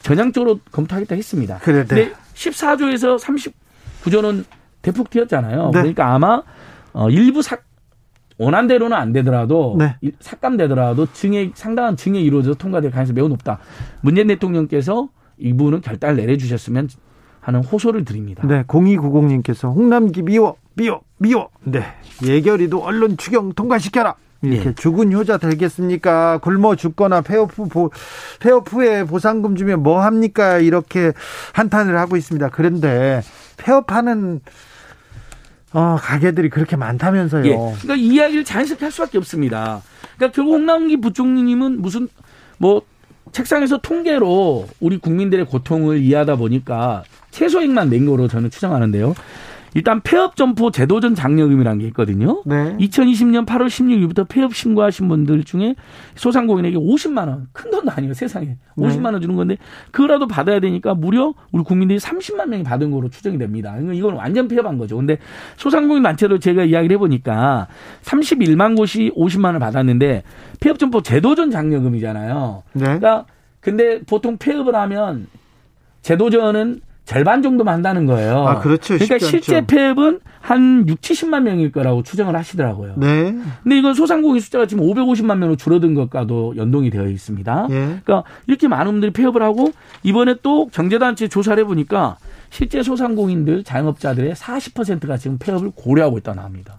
전향적으로 0.00 0.58
검토하겠다 0.72 1.14
했습니다. 1.14 1.58
네. 1.58 1.72
근데 1.72 2.12
14조에서 2.34 3.18
39조는 4.02 4.44
대폭 4.82 5.10
튀었잖아요. 5.10 5.70
네. 5.72 5.80
그러니까 5.80 6.12
아마 6.14 6.42
어 6.92 7.10
일부 7.10 7.42
사 7.42 7.58
원안대로는 8.38 8.96
안 8.96 9.12
되더라도 9.12 9.76
네. 9.78 9.96
삭감되더라도 10.20 11.06
증액 11.12 11.56
상당한 11.56 11.96
증액이 11.96 12.24
이루어져서 12.24 12.56
통과될 12.56 12.90
가능성이 12.90 13.16
매우 13.16 13.28
높다. 13.28 13.58
문재인 14.00 14.28
대통령께서 14.28 15.08
이 15.38 15.52
부분은 15.52 15.80
결단을 15.80 16.16
내려주셨으면 16.16 16.88
하는 17.40 17.64
호소를 17.64 18.04
드립니다. 18.04 18.46
네, 18.46 18.62
0290님께서 18.64 19.74
홍남기 19.74 20.22
미워, 20.22 20.56
미워, 20.74 21.00
미워. 21.18 21.48
네, 21.64 21.82
예결위도 22.22 22.82
언론 22.82 23.16
추경 23.16 23.52
통과시켜라. 23.52 24.14
이렇게 24.42 24.64
네. 24.70 24.74
죽은 24.74 25.12
효자 25.12 25.38
되겠습니까? 25.38 26.38
굶어 26.38 26.76
죽거나 26.76 27.22
폐업 27.22 27.58
후 27.58 27.90
폐업 28.38 28.72
후에 28.72 29.04
보상금 29.04 29.56
주면 29.56 29.82
뭐 29.82 30.00
합니까? 30.02 30.58
이렇게 30.58 31.12
한탄을 31.54 31.98
하고 31.98 32.16
있습니다. 32.16 32.50
그런데 32.50 33.22
폐업하는 33.56 34.40
어, 35.72 35.96
가게들이 36.00 36.50
그렇게 36.50 36.76
많다면서요. 36.76 37.44
예. 37.46 37.50
그러니까 37.50 37.96
이야기를 37.96 38.44
자연스럽게 38.44 38.84
할 38.84 38.92
수밖에 38.92 39.18
없습니다. 39.18 39.82
그러니까 40.16 40.34
결국 40.34 40.52
홍남기 40.54 41.00
부총리님은 41.00 41.82
무슨 41.82 42.08
뭐 42.58 42.82
책상에서 43.32 43.78
통계로 43.78 44.66
우리 44.80 44.98
국민들의 44.98 45.44
고통을 45.46 45.98
이해하다 45.98 46.36
보니까 46.36 47.04
최소액만 47.30 47.90
낸 47.90 48.06
거로 48.06 48.28
저는 48.28 48.50
추정하는데요. 48.50 49.14
일단 49.74 50.00
폐업 50.00 50.36
점포 50.36 50.70
제도전 50.70 51.14
장려금이라는 51.14 51.78
게 51.80 51.86
있거든요. 51.88 52.42
네. 52.46 52.76
2020년 52.78 53.46
8월 53.46 53.66
16일부터 53.66 54.26
폐업 54.28 54.54
신고하신 54.54 55.08
분들 55.08 55.44
중에 55.44 55.74
소상공인에게 56.14 56.76
50만 56.76 57.28
원, 57.28 57.48
큰 57.52 57.70
돈도 57.70 57.90
아니에요, 57.90 58.14
세상에. 58.14 58.56
50만 58.76 59.12
원 59.12 59.20
주는 59.20 59.34
건데 59.34 59.56
그거라도 59.90 60.26
받아야 60.26 60.60
되니까 60.60 60.94
무려 60.94 61.34
우리 61.52 61.64
국민들이 61.64 61.98
30만 61.98 62.48
명이 62.48 62.62
받은 62.62 62.90
거로 62.90 63.08
추정이 63.08 63.38
됩니다. 63.38 63.72
그러니까 63.72 63.94
이건 63.94 64.14
완전 64.14 64.48
폐업한 64.48 64.78
거죠. 64.78 64.96
근데 64.96 65.18
소상공인 65.56 66.02
단체도 66.02 66.38
제가 66.38 66.64
이야기를 66.64 66.94
해 66.94 66.98
보니까 66.98 67.66
31만 68.02 68.76
곳이 68.76 69.12
50만 69.16 69.46
원을 69.46 69.60
받았는데 69.60 70.22
폐업 70.60 70.78
점포 70.78 71.02
제도전 71.02 71.50
장려금이잖아요. 71.50 72.62
네. 72.74 72.82
그러니까 72.84 73.26
근데 73.60 74.00
보통 74.02 74.36
폐업을 74.38 74.74
하면 74.74 75.26
제도전은 76.02 76.80
절반 77.08 77.40
정도만 77.40 77.72
한다는 77.72 78.04
거예요. 78.04 78.46
아, 78.46 78.58
그렇죠. 78.60 78.98
그러니까 78.98 79.18
실제 79.18 79.64
폐업은 79.64 80.20
한 80.42 80.86
6, 80.86 81.00
70만 81.00 81.40
명일 81.40 81.72
거라고 81.72 82.02
추정을 82.02 82.36
하시더라고요. 82.36 82.96
네. 82.98 83.34
근데 83.62 83.78
이건 83.78 83.94
소상공인 83.94 84.42
숫자가 84.42 84.66
지금 84.66 84.84
550만 84.84 85.38
명으로 85.38 85.56
줄어든 85.56 85.94
것과도 85.94 86.58
연동이 86.58 86.90
되어 86.90 87.08
있습니다. 87.08 87.68
예. 87.70 87.74
그러니까 87.74 88.24
이렇게 88.46 88.68
많은 88.68 88.92
분들이 88.92 89.10
폐업을 89.10 89.42
하고 89.42 89.72
이번에 90.02 90.34
또 90.42 90.66
경제단체 90.66 91.28
조사를 91.28 91.58
해보니까 91.64 92.18
실제 92.50 92.82
소상공인들, 92.82 93.64
자영업자들의 93.64 94.34
40%가 94.34 95.16
지금 95.16 95.38
폐업을 95.38 95.70
고려하고 95.74 96.18
있다고 96.18 96.38
합니다. 96.40 96.76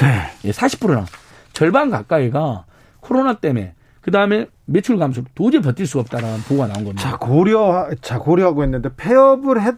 네. 0.00 0.22
예, 0.44 0.50
40%나. 0.50 1.06
절반 1.52 1.88
가까이가 1.88 2.64
코로나 2.98 3.34
때문에 3.34 3.74
그 4.00 4.10
다음에 4.10 4.46
매출 4.64 4.96
감소 4.98 5.22
도저히 5.34 5.60
버틸 5.60 5.86
수가 5.86 6.00
없다라는 6.02 6.40
보고가 6.42 6.68
나온 6.68 6.84
겁니다. 6.84 7.02
자 7.02 7.16
고려 7.16 7.88
자 8.00 8.18
고려하고 8.18 8.64
있는데 8.64 8.90
폐업을 8.96 9.60
했 9.60 9.74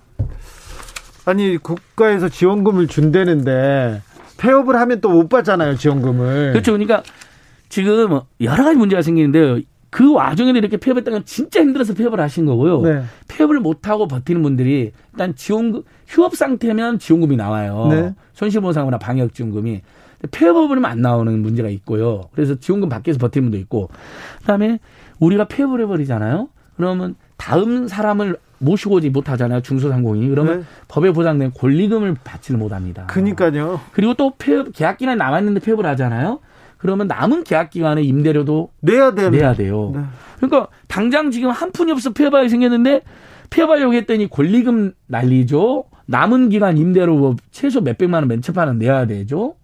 아니 1.25 1.57
국가에서 1.57 2.29
지원금을 2.29 2.87
준다는데 2.87 4.03
폐업을 4.37 4.77
하면 4.77 5.01
또 5.01 5.11
못 5.11 5.29
받잖아요 5.29 5.77
지원금을. 5.77 6.53
그렇죠. 6.53 6.73
그러니까 6.73 7.03
지금 7.68 8.20
여러 8.40 8.64
가지 8.64 8.77
문제가 8.77 9.01
생기는데요. 9.03 9.61
그 9.90 10.12
와중에도 10.12 10.59
이렇게 10.59 10.77
폐업했다는 10.77 11.20
건 11.20 11.25
진짜 11.25 11.61
힘들어서 11.61 11.94
폐업을 11.94 12.20
하신 12.20 12.47
거고요. 12.47 12.83
네. 12.83 13.05
폐업을 13.29 13.61
못하고 13.61 14.09
버티는 14.09 14.42
분들이 14.42 14.90
일단 15.12 15.37
지원금, 15.37 15.83
휴업 16.09 16.35
상태면 16.35 16.99
지원금이 16.99 17.37
나와요. 17.37 17.87
네. 17.90 18.14
손실보상이나 18.33 18.99
방역지원금이. 18.99 19.83
폐업을 20.30 20.76
하면 20.76 20.90
안 20.90 21.00
나오는 21.00 21.40
문제가 21.40 21.68
있고요. 21.68 22.22
그래서 22.34 22.54
지원금 22.56 22.88
밖에서 22.88 23.18
버티는 23.18 23.46
분도 23.46 23.58
있고. 23.58 23.88
그다음에 24.40 24.78
우리가 25.20 25.46
폐업을 25.46 25.80
해버리잖아요. 25.82 26.48
그러면 26.76 27.14
다음 27.37 27.88
사람을 27.88 28.37
모시고 28.58 28.96
오지 28.96 29.10
못하잖아요. 29.10 29.60
중소상공인이. 29.60 30.28
그러면 30.28 30.60
네. 30.60 30.64
법에 30.88 31.12
보장된 31.12 31.52
권리금을 31.54 32.16
받지를 32.24 32.58
못합니다. 32.58 33.06
그니까요. 33.06 33.80
그리고 33.92 34.14
또 34.14 34.32
폐업, 34.38 34.72
계약 34.72 34.98
기간이 34.98 35.18
남았는데 35.18 35.60
폐업을 35.60 35.84
하잖아요. 35.87 36.40
그러면 36.78 37.06
남은 37.06 37.44
계약 37.44 37.70
기간에 37.70 38.02
임대료도 38.02 38.70
내야 38.80 39.14
돼요. 39.14 39.30
내야 39.30 39.54
돼요. 39.54 39.92
네. 39.94 40.02
그러니까 40.37 40.68
당장 40.88 41.30
지금 41.30 41.50
한 41.50 41.72
푼이 41.72 41.92
없어 41.92 42.12
폐업하게 42.12 42.48
생겼는데 42.48 43.02
폐업하려고 43.50 43.94
했더니 43.94 44.28
권리금 44.28 44.92
난리죠. 45.06 45.84
남은 46.06 46.50
기간 46.50 46.76
임대료 46.76 47.16
뭐 47.16 47.37
최소 47.50 47.80
몇백만 47.80 48.22
원 48.22 48.28
맨처판은 48.28 48.78
내야 48.78 49.06
되죠. 49.06 49.54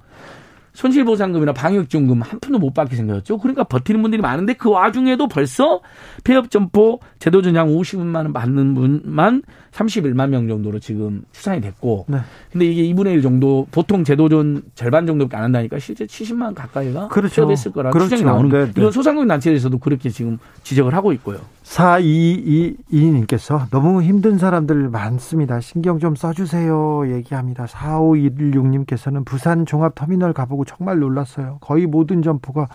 손실보상금이나 0.73 1.53
방역지원금 1.53 2.23
한 2.23 2.41
푼도 2.41 2.59
못 2.59 2.75
받게 2.75 2.97
생겼죠. 2.97 3.39
그러니까 3.39 3.65
버티는 3.65 4.03
분들이 4.03 4.23
많은데 4.23 4.55
그 4.55 4.71
와중에도 4.71 5.29
벌써 5.29 5.81
폐업점포 6.25 7.01
제도전장 7.19 7.69
50만 7.69 8.15
원 8.17 8.33
받는 8.33 8.75
분만 8.75 9.43
31만 9.73 10.31
명 10.31 10.49
정도로 10.49 10.79
지금 10.79 11.23
추산이 11.33 11.61
됐고. 11.61 12.07
네. 12.09 12.19
근데 12.51 12.65
이게 12.67 12.83
2분의 12.93 13.13
1 13.15 13.23
정도 13.23 13.67
보통 13.71 14.03
제도전 14.05 14.63
절반 14.75 15.07
정도밖에 15.07 15.37
안 15.37 15.45
한다니까 15.45 15.79
실제 15.79 16.07
70만 16.07 16.55
가까이가 16.55 17.09
그렇죠. 17.09 17.43
폐업했을 17.43 17.73
거라 17.73 17.91
그렇죠. 17.91 18.11
추정이 18.11 18.25
나오는. 18.25 18.51
네, 18.51 18.65
네. 18.67 18.73
이건 18.77 18.93
소상공인 18.93 19.29
단체에서도 19.29 19.79
그렇게 19.79 20.11
지금 20.11 20.39
지적을 20.65 20.95
하고 20.95 21.13
있고요. 21.13 21.39
4222님께서 21.65 23.71
너무 23.71 24.03
힘든 24.03 24.39
사람들 24.39 24.89
많습니다. 24.89 25.61
신경 25.61 26.01
좀 26.01 26.17
써주세요. 26.17 27.15
얘기합니다. 27.15 27.67
4516님께서는 27.67 29.25
부산 29.25 29.67
종합터미널 29.67 30.33
가보고 30.33 30.65
정말 30.65 30.99
놀랐어요. 30.99 31.59
거의 31.61 31.87
모든 31.87 32.23
점포가 32.23 32.67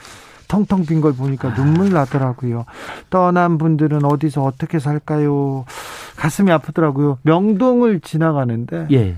텅텅 0.48 0.86
빈 0.86 1.02
걸 1.02 1.14
보니까 1.14 1.54
눈물 1.54 1.92
나더라고요. 1.92 2.66
떠난 3.10 3.58
분들은 3.58 4.06
어디서 4.06 4.44
어떻게 4.44 4.80
살까요? 4.80 5.66
가슴이 6.18 6.52
아프더라고요. 6.52 7.18
명동을 7.24 8.00
지나가는데 8.00 8.88
예. 8.92 9.18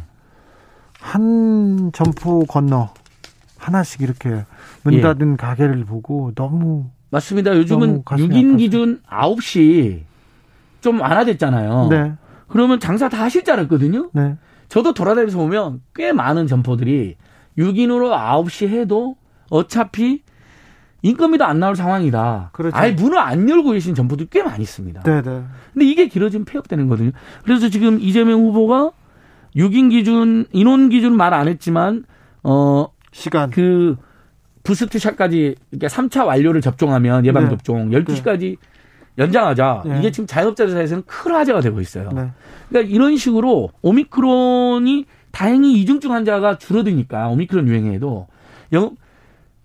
한 0.99 1.91
점포 1.93 2.45
건너 2.45 2.89
하나씩 3.57 4.01
이렇게 4.01 4.43
문 4.83 4.95
예. 4.95 5.01
닫은 5.01 5.33
예. 5.33 5.35
가게를 5.35 5.85
보고 5.85 6.31
너무 6.35 6.85
맞습니다. 7.09 7.55
요즘은 7.55 8.03
6인 8.03 8.57
기준 8.57 9.01
9시 9.09 10.01
좀 10.81 10.99
완화됐잖아요. 11.01 11.87
네. 11.89 12.13
그러면 12.47 12.79
장사 12.79 13.09
다 13.09 13.23
하실 13.23 13.43
줄 13.43 13.53
알았거든요. 13.53 14.09
네. 14.13 14.35
저도 14.69 14.93
돌아다니면서 14.93 15.37
보면 15.37 15.81
꽤 15.95 16.11
많은 16.11 16.47
점포들이 16.47 17.15
6인으로 17.57 18.11
9시 18.11 18.67
해도 18.69 19.15
어차피 19.49 20.23
인건비도 21.01 21.45
안 21.45 21.59
나올 21.59 21.75
상황이다. 21.75 22.49
그렇죠. 22.53 22.75
아예 22.75 22.91
문을 22.91 23.17
안 23.19 23.47
열고 23.49 23.71
계신 23.71 23.93
점포들 23.95 24.27
꽤 24.31 24.41
많이 24.43 24.63
있습니다. 24.63 25.03
네네. 25.03 25.21
근데 25.73 25.85
이게 25.85 26.07
길어지면 26.07 26.45
폐업되는 26.45 26.87
거거든요. 26.87 27.11
그래서 27.43 27.69
지금 27.69 27.99
이재명 27.99 28.41
후보가 28.41 28.91
6인 29.55 29.89
기준, 29.91 30.45
인원 30.51 30.89
기준 30.89 31.15
말 31.15 31.33
안 31.33 31.47
했지만, 31.47 32.03
어, 32.43 32.87
시간. 33.11 33.49
그, 33.49 33.95
부스트샷까지, 34.63 35.55
그러니까 35.71 35.87
3차 35.87 36.25
완료를 36.25 36.61
접종하면, 36.61 37.25
예방접종, 37.25 37.89
네. 37.89 37.99
12시까지 37.99 38.57
연장하자. 39.17 39.83
네. 39.85 39.99
이게 39.99 40.11
지금 40.11 40.27
자영업자 40.27 40.67
사에서는 40.67 41.03
큰 41.07 41.33
화제가 41.33 41.61
되고 41.61 41.79
있어요. 41.81 42.09
네. 42.13 42.29
그러니까 42.69 42.93
이런 42.93 43.17
식으로 43.17 43.69
오미크론이 43.81 45.05
다행히 45.31 45.73
이중증 45.81 46.11
환자가 46.11 46.57
줄어드니까 46.57 47.27
오미크론 47.29 47.67
유행에도 47.67 48.27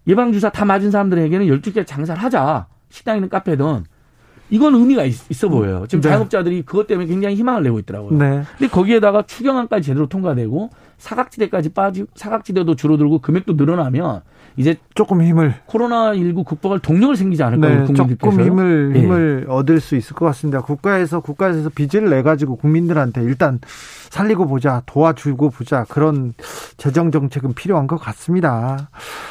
예방주사 0.07 0.51
다 0.51 0.65
맞은 0.65 0.91
사람들에게는 0.91 1.47
12개 1.47 1.87
장사를 1.87 2.23
하자. 2.23 2.67
식당이든 2.91 3.29
카페든. 3.29 3.85
이건 4.53 4.75
의미가 4.75 5.05
있, 5.05 5.45
어 5.45 5.49
보여요. 5.49 5.87
지금 5.89 6.03
네. 6.03 6.11
자영업자들이 6.11 6.63
그것 6.63 6.87
때문에 6.87 7.09
굉장히 7.09 7.37
희망을 7.37 7.63
내고 7.63 7.79
있더라고요. 7.79 8.19
네. 8.19 8.43
근데 8.59 8.71
거기에다가 8.71 9.23
추경안까지 9.23 9.87
제대로 9.87 10.07
통과되고 10.07 10.69
사각지대까지 10.99 11.71
빠지고 11.71 12.09
사각지대도 12.15 12.77
줄어들고 12.77 13.21
금액도 13.21 13.55
늘어나면 13.55 14.21
이제 14.57 14.77
조금 14.95 15.23
힘을 15.23 15.55
코로나 15.65 16.15
19 16.15 16.45
국복할 16.45 16.79
동력을 16.79 17.17
생기지 17.17 17.43
않을까요? 17.43 17.87
네, 17.87 17.95
조금 17.95 18.41
힘을 18.41 18.93
예. 18.95 19.01
힘을 19.01 19.45
네. 19.47 19.53
얻을 19.53 19.81
수 19.81 19.97
있을 19.97 20.15
것 20.15 20.27
같습니다. 20.27 20.61
국가에서 20.61 21.21
국가에서 21.21 21.71
빚을 21.71 22.11
내 22.11 22.23
가지고 22.23 22.57
국민들한테 22.57 23.23
일단 23.23 23.59
살리고 24.11 24.47
보자, 24.47 24.83
도와주고 24.85 25.49
보자 25.51 25.85
그런 25.89 26.35
재정 26.77 27.11
정책은 27.11 27.55
필요한 27.55 27.87
것 27.87 27.97
같습니다. 27.97 28.91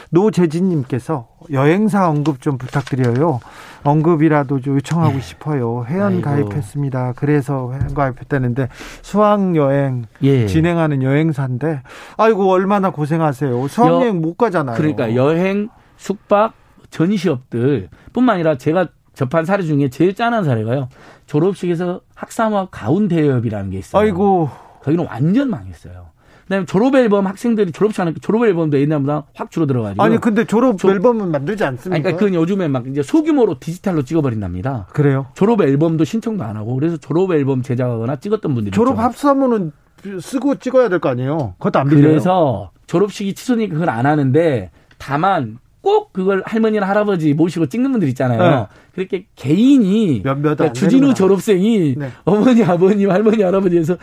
노재진님께서 0.09 1.27
여행사 1.51 2.09
언급 2.09 2.41
좀 2.41 2.57
부탁드려요. 2.57 3.39
언급이라도 3.83 4.61
좀 4.61 4.75
요청하고 4.75 5.10
예. 5.15 5.19
싶어요. 5.21 5.85
회원 5.85 6.13
아이고. 6.13 6.21
가입했습니다. 6.21 7.13
그래서 7.15 7.71
회원 7.73 7.93
가입했다는데 7.93 8.69
수학 9.01 9.55
여행 9.55 10.05
예. 10.23 10.45
진행하는 10.47 11.03
여행사인데 11.03 11.81
아이고 12.17 12.49
얼마나 12.51 12.91
고생하세요. 12.91 13.67
수학 13.67 13.89
여행 14.01 14.21
못 14.21 14.37
가잖아요. 14.37 14.75
그러니까 14.77 15.15
여행, 15.15 15.69
숙박, 15.97 16.53
전시업들 16.89 17.89
뿐만 18.13 18.35
아니라 18.35 18.57
제가 18.57 18.87
접한 19.13 19.45
사례 19.45 19.63
중에 19.63 19.89
제일 19.89 20.15
짠한 20.15 20.43
사례가요. 20.43 20.89
졸업식에서 21.25 22.01
학사모학 22.15 22.69
가운 22.71 23.07
대여업이라는 23.07 23.71
게 23.71 23.79
있어요. 23.79 24.01
아이고. 24.01 24.49
거기는 24.83 25.05
완전 25.05 25.49
망했어요. 25.49 26.10
그다음에 26.51 26.65
졸업 26.65 26.95
앨범 26.95 27.25
학생들이 27.27 27.71
졸업치 27.71 28.01
않으니까 28.01 28.19
졸업 28.21 28.45
앨범도 28.45 28.79
옛날보다 28.79 29.23
확 29.33 29.49
줄어들어가지고. 29.51 30.03
아니 30.03 30.19
근데 30.19 30.43
졸업 30.45 30.77
조, 30.77 30.91
앨범은 30.91 31.31
만들지 31.31 31.63
않습니까? 31.63 31.95
아니, 31.95 32.03
그러니까 32.03 32.19
그건 32.19 32.33
요즘에 32.35 32.67
막 32.67 32.85
이제 32.87 33.01
소규모로 33.01 33.59
디지털로 33.59 34.03
찍어버린답니다. 34.03 34.87
그래요? 34.91 35.27
졸업 35.33 35.61
앨범도 35.61 36.03
신청도 36.03 36.43
안 36.43 36.57
하고 36.57 36.75
그래서 36.75 36.97
졸업 36.97 37.31
앨범 37.31 37.61
제작하거나 37.61 38.17
찍었던 38.17 38.53
분들이 38.53 38.71
졸업 38.73 38.99
합사문은 38.99 39.71
쓰고 40.19 40.55
찍어야 40.55 40.89
될 40.89 40.99
거 40.99 41.09
아니에요? 41.09 41.55
그것도 41.57 41.79
안 41.79 41.87
빌려요. 41.87 42.07
그래서 42.09 42.71
졸업식이 42.87 43.33
취소니까 43.33 43.73
그걸 43.73 43.89
안 43.89 44.05
하는데 44.05 44.71
다만 44.97 45.57
꼭 45.81 46.11
그걸 46.13 46.43
할머니나 46.45 46.87
할아버지 46.87 47.33
모시고 47.33 47.67
찍는 47.67 47.91
분들 47.91 48.07
있잖아요. 48.09 48.39
네. 48.39 48.67
그렇게 48.93 49.25
개인이 49.35 50.21
그러니까 50.21 50.73
주진우 50.73 51.13
졸업생이 51.13 51.95
네. 51.97 52.11
어머니 52.23 52.63
아버님 52.63 53.09
할머니 53.09 53.41
할아버지에서 53.41 53.97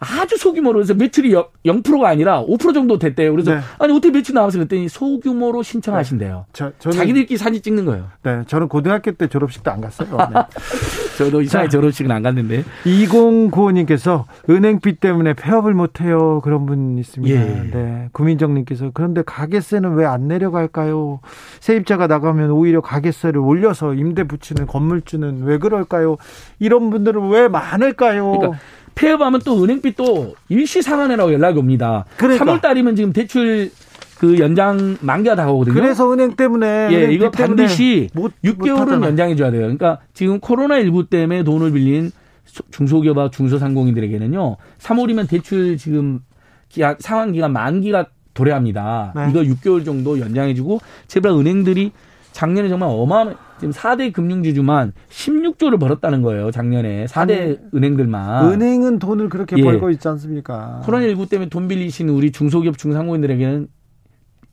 아주 0.00 0.36
소규모로 0.36 0.80
해서 0.80 0.94
매출이 0.94 1.34
0%가 1.64 2.08
아니라 2.08 2.42
5% 2.44 2.74
정도 2.74 2.98
됐대요. 2.98 3.30
그래서 3.32 3.54
네. 3.54 3.60
아니 3.78 3.92
어떻게 3.92 4.10
매출 4.10 4.34
나와서 4.34 4.58
그랬더니 4.58 4.88
소규모로 4.88 5.62
신청하신대요. 5.62 6.46
네. 6.52 6.72
저, 6.78 6.90
자기들끼리 6.90 7.38
사진 7.38 7.62
찍는 7.62 7.84
거예요. 7.84 8.08
네, 8.22 8.42
저는 8.46 8.68
고등학교 8.68 9.12
때 9.12 9.26
졸업식도 9.28 9.70
안 9.70 9.80
갔어요. 9.80 10.08
네. 10.32 10.40
저도 11.18 11.40
이상하게 11.42 11.68
졸업식은 11.70 12.10
안 12.10 12.22
갔는데. 12.22 12.64
2095님께서 12.84 14.24
은행비 14.48 14.96
때문에 14.96 15.34
폐업을 15.34 15.74
못해요. 15.74 16.40
그런 16.42 16.66
분 16.66 16.98
있습니다. 16.98 17.34
예. 17.34 17.70
네, 17.70 18.08
구민정님께서 18.12 18.90
그런데 18.94 19.22
가게세는 19.24 19.94
왜 19.94 20.06
안 20.06 20.28
내려갈까요? 20.28 21.18
세입자가 21.60 22.06
나가면 22.06 22.50
오히려 22.52 22.80
가게세를 22.80 23.40
올려서 23.40 23.94
임대 23.94 24.22
붙이는 24.22 24.66
건물주는 24.66 25.42
왜 25.42 25.58
그럴까요? 25.58 26.16
이런 26.60 26.90
분들은 26.90 27.28
왜 27.30 27.48
많을까요? 27.48 28.30
그러니까 28.38 28.58
폐업하면 28.96 29.40
또 29.44 29.62
은행비 29.62 29.94
또 29.94 30.34
일시 30.48 30.82
상환해라고 30.82 31.32
연락이 31.32 31.58
옵니다. 31.58 32.04
그러니까. 32.16 32.44
3월 32.44 32.60
달이면 32.60 32.96
지금 32.96 33.12
대출 33.12 33.70
그 34.18 34.38
연장 34.38 34.96
만기가 35.00 35.36
다가오거든요. 35.36 35.74
그래서 35.74 36.10
은행 36.12 36.34
때문에 36.34 36.88
예, 36.90 37.12
이거 37.12 37.30
반드시 37.30 38.08
못, 38.14 38.32
6개월은 38.42 39.04
연장해 39.04 39.36
줘야 39.36 39.50
돼요. 39.50 39.62
그러니까 39.62 39.98
지금 40.14 40.40
코로나 40.40 40.80
19 40.80 41.06
때문에 41.08 41.44
돈을 41.44 41.70
빌린 41.72 42.10
중소기업과 42.70 43.30
중소상공인들에게는요. 43.30 44.56
3월이면 44.78 45.28
대출 45.28 45.76
지금 45.76 46.20
기한 46.70 46.96
상환 46.98 47.32
기간 47.32 47.52
만기가 47.52 48.06
도래합니다. 48.32 49.12
네. 49.14 49.28
이거 49.30 49.40
6개월 49.40 49.84
정도 49.84 50.18
연장해 50.18 50.54
주고 50.54 50.80
제발 51.06 51.32
은행들이 51.32 51.92
작년에 52.32 52.70
정말 52.70 52.88
어마어마 52.90 53.34
지금 53.58 53.72
4대 53.72 54.12
금융주주만 54.12 54.92
16조를 55.10 55.80
벌었다는 55.80 56.22
거예요. 56.22 56.50
작년에 56.50 57.06
4대 57.06 57.30
아니, 57.40 57.58
은행들만. 57.74 58.52
은행은 58.52 58.98
돈을 58.98 59.28
그렇게 59.28 59.56
예. 59.58 59.62
벌고 59.62 59.90
있지 59.90 60.06
않습니까? 60.08 60.82
코로나19 60.84 61.28
때문에 61.28 61.48
돈 61.48 61.66
빌리신 61.68 62.08
우리 62.10 62.32
중소기업 62.32 62.76
중상공인들에게는 62.78 63.68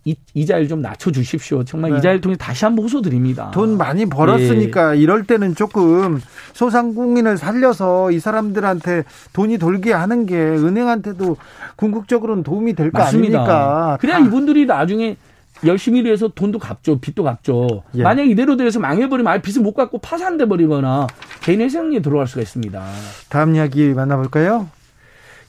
이, 0.05 0.15
이자율 0.33 0.67
좀 0.67 0.81
낮춰주십시오. 0.81 1.63
정말 1.63 1.91
네. 1.91 1.97
이자율 1.97 2.19
통해 2.19 2.35
다시 2.37 2.65
한번 2.65 2.83
호소드립니다. 2.83 3.51
돈 3.51 3.77
많이 3.77 4.05
벌었으니까 4.05 4.97
예. 4.97 5.01
이럴 5.01 5.23
때는 5.23 5.55
조금 5.55 6.19
소상공인을 6.53 7.37
살려서 7.37 8.11
이 8.11 8.19
사람들한테 8.19 9.03
돈이 9.31 9.57
돌게 9.59 9.93
하는 9.93 10.25
게 10.25 10.35
은행한테도 10.37 11.37
궁극적으로는 11.77 12.43
도움이 12.43 12.73
될 12.73 12.91
거 12.91 13.01
아닙니까? 13.01 13.97
그래야 14.01 14.19
다. 14.19 14.25
이분들이 14.25 14.65
나중에 14.65 15.15
열심히 15.65 15.99
일해서 15.99 16.27
돈도 16.29 16.59
갚죠. 16.59 16.99
빚도 16.99 17.23
갚죠. 17.23 17.83
예. 17.95 18.03
만약 18.03 18.23
이대로 18.23 18.57
돼서 18.57 18.79
망해버리면 18.79 19.31
아예 19.31 19.41
빚을 19.41 19.61
못 19.61 19.73
갚고 19.73 19.99
파산돼 19.99 20.45
버리거나 20.45 21.07
개인 21.41 21.61
회생에 21.61 22.01
들어갈 22.01 22.27
수가 22.27 22.41
있습니다. 22.41 22.83
다음 23.29 23.55
이야기 23.55 23.93
만나볼까요? 23.93 24.69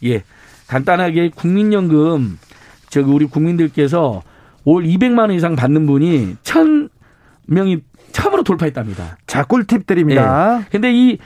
예. 0.05 0.22
간단하게 0.66 1.31
국민연금 1.31 2.38
저기 2.88 3.11
우리 3.11 3.27
국민들께서 3.27 4.22
올 4.64 4.85
200만 4.85 5.18
원 5.20 5.33
이상 5.33 5.57
받는 5.57 5.87
분이 5.87 6.37
1000명이 6.42 7.83
처음으로 8.12 8.44
돌파했답니다. 8.44 9.18
자, 9.27 9.44
꿀팁 9.44 9.87
드립니다. 9.87 10.61
예. 10.61 10.66
근데 10.70 10.92
이 10.92 11.18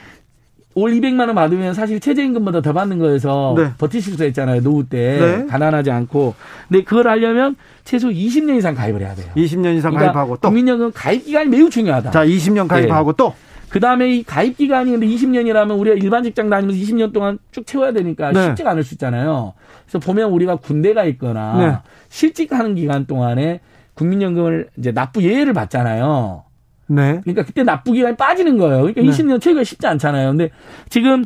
올 0.75 0.91
200만 0.91 1.21
원 1.27 1.35
받으면 1.35 1.73
사실 1.73 1.99
최저임금보다 1.99 2.61
더 2.61 2.73
받는 2.73 2.99
거여서 2.99 3.55
네. 3.57 3.71
버티실 3.77 4.15
수 4.15 4.25
있잖아요. 4.27 4.61
노후 4.61 4.87
때 4.87 5.19
네. 5.19 5.45
가난하지 5.47 5.89
않고. 5.89 6.35
근데 6.67 6.83
그걸 6.83 7.07
하려면 7.07 7.55
최소 7.83 8.09
20년 8.09 8.57
이상 8.57 8.75
가입을 8.75 9.01
해야 9.01 9.15
돼요. 9.15 9.27
20년 9.35 9.75
이상 9.75 9.91
그러니까 9.91 10.13
가입하고 10.13 10.37
또 10.37 10.47
국민연금 10.47 10.91
가입 10.93 11.25
기간이 11.25 11.49
매우 11.49 11.69
중요하다. 11.69 12.11
자, 12.11 12.23
20년 12.23 12.67
가입하고 12.67 13.13
네. 13.13 13.17
또 13.17 13.33
그다음에 13.69 14.09
이 14.09 14.23
가입 14.23 14.57
기간이 14.57 14.91
근데 14.91 15.07
20년이라면 15.07 15.79
우리가 15.79 15.95
일반 15.95 16.23
직장 16.23 16.49
다니면서 16.49 16.81
20년 16.81 17.13
동안 17.13 17.39
쭉 17.51 17.65
채워야 17.65 17.91
되니까 17.91 18.31
네. 18.31 18.45
쉽지가 18.47 18.71
않을 18.71 18.83
수 18.83 18.93
있잖아요. 18.93 19.53
그래서 19.85 19.99
보면 19.99 20.31
우리가 20.31 20.57
군대가 20.57 21.03
있거나 21.05 21.57
네. 21.57 21.91
실직하는 22.09 22.75
기간 22.75 23.05
동안에 23.05 23.59
국민연금을 23.95 24.69
이제 24.77 24.91
납부 24.91 25.23
예외를 25.23 25.53
받잖아요. 25.53 26.43
네. 26.89 27.21
그러니까 27.23 27.43
그때 27.43 27.63
납부 27.63 27.93
기간이 27.93 28.17
빠지는 28.17 28.57
거예요. 28.57 28.81
그러니까 28.81 29.01
네. 29.01 29.07
20년 29.07 29.39
채우기가 29.39 29.63
쉽지 29.63 29.87
않잖아요. 29.87 30.29
근데 30.29 30.49
지금 30.89 31.23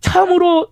처음으로 0.00 0.68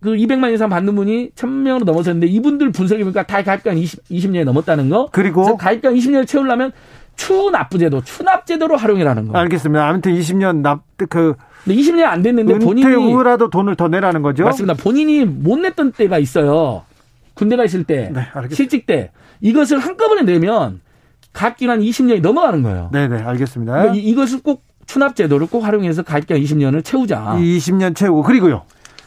그 0.00 0.10
200만 0.10 0.52
이상 0.52 0.68
받는 0.68 0.94
분이 0.94 1.30
1000명으로 1.30 1.84
넘어섰는데 1.84 2.26
이분들 2.26 2.72
분석해 2.72 3.02
보니까 3.02 3.22
다 3.22 3.42
가입기간 3.42 3.78
20, 3.78 4.04
20년이 4.04 4.44
넘었다는 4.44 4.90
거. 4.90 5.08
그리고 5.12 5.56
가입기간 5.56 5.94
20년을 5.96 6.26
채우려면 6.26 6.72
추납부제도, 7.16 8.02
추납제도로 8.02 8.76
활용이라는 8.76 9.28
거. 9.28 9.38
알겠습니다. 9.38 9.88
아무튼 9.88 10.12
20년 10.14 10.60
납, 10.60 10.82
그. 11.08 11.34
20년 11.66 12.04
안 12.04 12.22
됐는데 12.22 12.54
은퇴 12.54 12.64
본인이. 12.64 13.12
후라도 13.12 13.50
돈을 13.50 13.74
더 13.74 13.88
내라는 13.88 14.22
거죠? 14.22 14.44
맞습니다. 14.44 14.74
본인이 14.74 15.24
못 15.24 15.58
냈던 15.58 15.92
때가 15.92 16.18
있어요. 16.18 16.84
군대가 17.34 17.64
있을 17.64 17.84
때. 17.84 18.10
네, 18.14 18.20
실직 18.52 18.86
때. 18.86 19.10
이것을 19.40 19.78
한꺼번에 19.78 20.22
내면 20.22 20.80
가입기간 21.36 21.80
20년이 21.80 22.22
넘어가는 22.22 22.62
거예요. 22.62 22.88
네네, 22.92 23.18
알겠습니다. 23.22 23.72
그러니까 23.72 23.94
이것을 23.94 24.40
꼭 24.42 24.64
추납제도를 24.86 25.48
꼭 25.48 25.64
활용해서 25.64 26.02
가입기간 26.02 26.42
20년을 26.42 26.82
채우자. 26.82 27.36
20년 27.38 27.94
채우고 27.94 28.22
그리고요. 28.22 28.62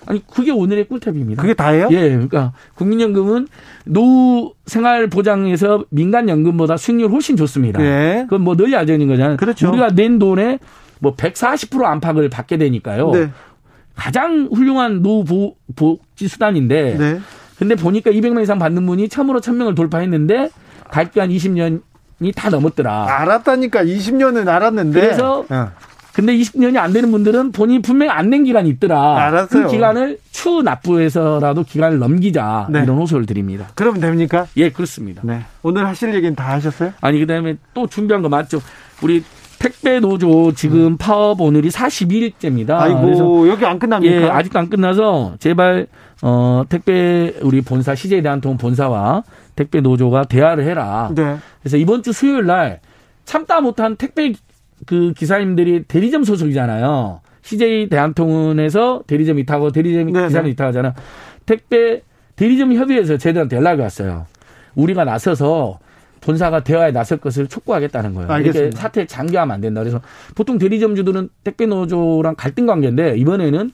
아니 0.06 0.26
그게 0.26 0.52
오늘의 0.52 0.88
꿀팁입니다. 0.88 1.42
그게 1.42 1.56
다예요? 1.56 1.88
예, 1.92 2.10
그러니까 2.10 2.54
국민연금은 2.76 3.48
노후 3.86 4.54
생활 4.68 5.08
보장에서 5.08 5.86
민간 5.90 6.30
연금보다 6.30 6.78
수익률 6.78 7.10
훨씬 7.12 7.36
좋습니다. 7.36 7.84
예. 7.84 8.22
그건 8.24 8.42
뭐 8.42 8.56
널리 8.56 8.76
알려진 8.76 9.08
거잖아요. 9.08 9.38
그렇죠. 9.38 9.70
우리가 9.70 9.90
낸 9.90 10.20
돈에 10.20 10.60
뭐 11.00 11.16
140% 11.16 11.84
안팎을 11.84 12.30
받게 12.30 12.58
되니까요. 12.58 13.12
네. 13.12 13.30
가장 13.96 14.50
훌륭한 14.52 15.02
노후 15.02 15.56
복지 15.76 16.28
수단인데. 16.28 16.96
네. 16.98 17.20
근데 17.58 17.76
보니까 17.76 18.12
200명 18.12 18.42
이상 18.44 18.60
받는 18.60 18.86
분이 18.86 19.10
참으로 19.10 19.42
1000명을 19.42 19.76
돌파했는데 19.76 20.50
가입기간 20.90 21.30
20년이 21.30 21.82
다 22.36 22.50
넘었더라. 22.50 23.06
알았다니까 23.22 23.84
20년은 23.86 24.48
알았는데. 24.48 25.00
그래서 25.00 25.46
어. 25.50 25.72
근데 26.14 26.36
20년이 26.36 26.76
안 26.78 26.92
되는 26.92 27.12
분들은 27.12 27.52
본인이 27.54 27.82
분명히 27.82 28.12
안 28.12 28.30
낸 28.30 28.44
기간이 28.44 28.68
있더라. 28.70 29.18
알았어요. 29.28 29.64
그 29.64 29.72
기간을 29.72 30.20
추 30.32 30.62
납부해서라도 30.64 31.64
기간을 31.64 31.98
넘기자. 32.00 32.68
네. 32.70 32.82
이런 32.84 32.98
호소를 32.98 33.26
드립니다. 33.26 33.68
그러면 33.76 34.02
됩니까? 34.02 34.46
예, 34.58 34.70
그렇습니다. 34.70 35.22
네. 35.24 35.42
오늘 35.64 35.88
하실 35.88 36.14
얘기는 36.14 36.36
다 36.36 36.52
하셨어요? 36.54 36.92
아니, 37.00 37.20
그다음에 37.20 37.56
또 37.74 37.88
준비한 37.88 38.22
거 38.22 38.28
맞죠? 38.28 38.60
우리 39.02 39.24
택배 39.60 40.00
노조 40.00 40.52
지금 40.54 40.80
음. 40.88 40.98
파업 40.98 41.40
오늘이 41.42 41.70
42일째입니다. 41.70 42.72
아이고, 42.72 43.48
여기 43.50 43.66
안 43.66 43.78
끝납니까? 43.80 44.16
예, 44.16 44.30
아직도 44.30 44.60
안 44.60 44.70
끝나서 44.70 45.36
제발 45.40 45.88
어 46.22 46.64
택배 46.68 47.34
우리 47.42 47.62
본사 47.62 47.96
CJ 47.96 48.22
대한통 48.24 48.58
본사와 48.58 49.24
택배 49.60 49.82
노조가 49.82 50.24
대화를 50.24 50.64
해라. 50.64 51.12
네. 51.14 51.36
그래서 51.62 51.76
이번 51.76 52.02
주 52.02 52.14
수요일 52.14 52.46
날 52.46 52.80
참다 53.26 53.60
못한 53.60 53.98
택배 53.98 54.32
그 54.86 55.12
기사님들이 55.12 55.84
대리점 55.84 56.24
소속이잖아요. 56.24 57.20
CJ 57.42 57.90
대한통운에서 57.90 59.04
대리점 59.06 59.38
이타고 59.40 59.74
대리점 59.74 60.14
네, 60.14 60.22
네. 60.22 60.28
기사님 60.28 60.52
이타하잖아. 60.52 60.94
택배 61.46 62.04
대리점 62.38 62.74
협의회에서 62.74 63.18
저희들한테 63.18 63.58
연락이 63.58 63.82
왔어요. 63.82 64.28
우리가 64.76 65.04
나서서 65.04 65.80
본사가 66.22 66.64
대화에 66.64 66.92
나설 66.92 67.18
것을 67.18 67.48
촉구하겠다는 67.48 68.14
거예요. 68.14 68.32
알겠습니다. 68.32 68.60
이렇게 68.62 68.78
사태 68.78 69.06
장기화하면 69.06 69.56
안 69.56 69.60
된다. 69.60 69.82
그래서 69.82 70.00
보통 70.36 70.58
대리점주들은 70.58 71.28
택배 71.44 71.66
노조랑 71.66 72.36
갈등 72.38 72.66
관계인데 72.66 73.18
이번에는 73.18 73.72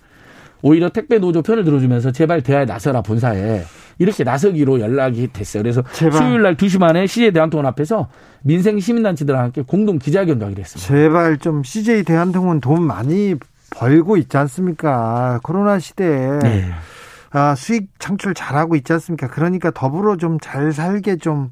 오히려 0.68 0.90
택배 0.90 1.20
노조 1.20 1.44
편을 1.44 1.64
들어주면서 1.64 2.12
제발 2.12 2.42
대화에 2.42 2.66
나서라 2.66 3.04
본사에 3.04 3.62
이렇게 4.00 4.24
나서기로 4.24 4.80
연락이 4.80 5.32
됐어요. 5.32 5.62
그래서 5.62 5.84
제발. 5.94 6.18
수요일 6.24 6.42
날 6.42 6.58
2시 6.58 6.80
반에 6.80 7.06
CJ 7.06 7.34
대한통운 7.34 7.68
앞에서 7.68 8.08
민생 8.42 8.80
시민단체들과 8.80 9.44
함께 9.44 9.62
공동 9.62 10.00
기자회견도 10.00 10.44
하기로 10.44 10.60
했습니다. 10.62 10.88
제발 10.88 11.38
좀 11.38 11.62
CJ 11.64 12.02
대한통운 12.04 12.62
돈 12.62 12.82
많이 12.82 13.36
벌고 13.70 14.18
있지 14.18 14.36
않습니까? 14.38 15.40
코로나 15.44 15.78
시대에 15.78 16.40
네. 16.40 16.66
아, 17.30 17.54
수익 17.54 17.90
창출 18.00 18.34
잘하고 18.34 18.76
있지 18.76 18.92
않습니까? 18.94 19.28
그러니까 19.28 19.70
더불어 19.70 20.18
좀 20.18 20.40
잘 20.42 20.72
살게 20.72 21.18
좀, 21.18 21.52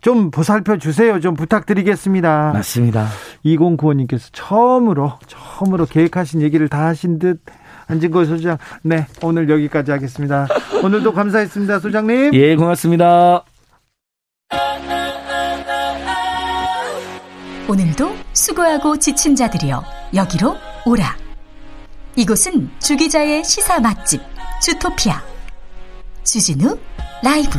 좀 0.00 0.30
보살펴 0.30 0.78
주세요. 0.78 1.18
좀 1.18 1.34
부탁드리겠습니다. 1.34 2.52
맞습니다. 2.54 3.08
2095님께서 3.44 4.28
처음으로, 4.30 5.14
처음으로 5.26 5.86
계획하신 5.86 6.40
얘기를 6.40 6.68
다 6.68 6.86
하신 6.86 7.18
듯 7.18 7.40
안진걸 7.88 8.26
소장. 8.26 8.58
네, 8.82 9.06
오늘 9.22 9.48
여기까지 9.48 9.90
하겠습니다. 9.90 10.46
오늘도 10.82 11.12
감사했습니다, 11.12 11.80
소장님. 11.80 12.34
예, 12.34 12.54
고맙습니다. 12.54 13.44
오늘도 17.68 18.14
수고하고 18.32 18.98
지친 18.98 19.36
자들이여 19.36 19.84
여기로 20.14 20.56
오라. 20.86 21.16
이곳은 22.16 22.70
주기자의 22.78 23.44
시사 23.44 23.80
맛집 23.80 24.20
주토피아 24.62 25.22
주진우 26.24 26.78
라이브. 27.22 27.58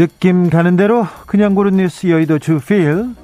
느낌 0.00 0.48
가는 0.48 0.76
대로 0.76 1.06
그냥 1.26 1.54
고른 1.54 1.76
뉴스 1.76 2.06
여의도 2.06 2.38
주필 2.38 3.14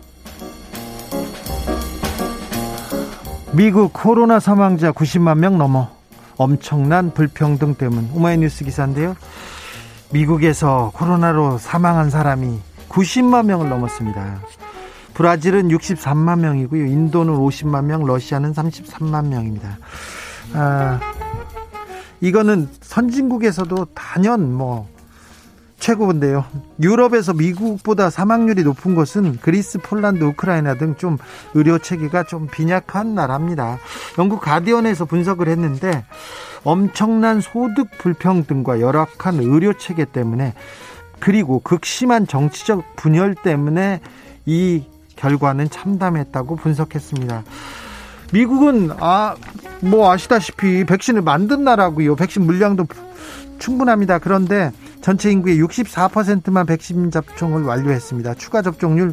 미국 3.52 3.94
코로나 3.94 4.38
사망자 4.40 4.92
90만 4.92 5.38
명 5.38 5.56
넘어 5.56 5.88
엄청난 6.36 7.14
불평등 7.14 7.76
때문 7.76 8.10
오마이뉴스 8.12 8.66
기사인데요. 8.66 9.16
미국에서 10.12 10.90
코로나로 10.92 11.56
사망한 11.56 12.10
사람이 12.10 12.58
90만 12.90 13.46
명을 13.46 13.70
넘었습니다. 13.70 14.42
브라질은 15.14 15.68
63만 15.68 16.40
명이고요. 16.40 16.84
인도는 16.84 17.32
50만 17.32 17.84
명, 17.84 18.04
러시아는 18.04 18.52
33만 18.52 19.28
명입니다. 19.28 19.78
아, 20.52 21.00
이거는 22.20 22.68
선진국에서도 22.82 23.86
단연 23.94 24.52
뭐 24.52 24.94
최고인데요. 25.78 26.44
유럽에서 26.80 27.32
미국보다 27.32 28.10
사망률이 28.10 28.64
높은 28.64 28.94
곳은 28.94 29.38
그리스, 29.40 29.78
폴란드, 29.78 30.24
우크라이나 30.24 30.74
등 30.74 30.96
좀 30.96 31.18
의료 31.54 31.78
체계가 31.78 32.24
좀 32.24 32.48
빈약한 32.48 33.14
나라입니다. 33.14 33.78
영국 34.18 34.40
가디언에서 34.40 35.04
분석을 35.04 35.48
했는데 35.48 36.04
엄청난 36.64 37.40
소득 37.40 37.88
불평등과 37.98 38.80
열악한 38.80 39.40
의료 39.40 39.74
체계 39.76 40.04
때문에 40.06 40.54
그리고 41.20 41.60
극심한 41.60 42.26
정치적 42.26 42.96
분열 42.96 43.34
때문에 43.34 44.00
이 44.46 44.84
결과는 45.16 45.70
참담했다고 45.70 46.56
분석했습니다. 46.56 47.44
미국은 48.32 48.90
아 48.98 49.34
뭐 49.80 50.10
아시다시피 50.10 50.84
백신을 50.84 51.22
만든 51.22 51.64
나라고요. 51.64 52.16
백신 52.16 52.42
물량도 52.46 52.86
충분합니다. 53.58 54.18
그런데 54.18 54.72
전체 55.00 55.30
인구의 55.30 55.62
64%만 55.62 56.66
백신 56.66 57.10
접종을 57.10 57.62
완료했습니다. 57.62 58.34
추가 58.34 58.62
접종률 58.62 59.12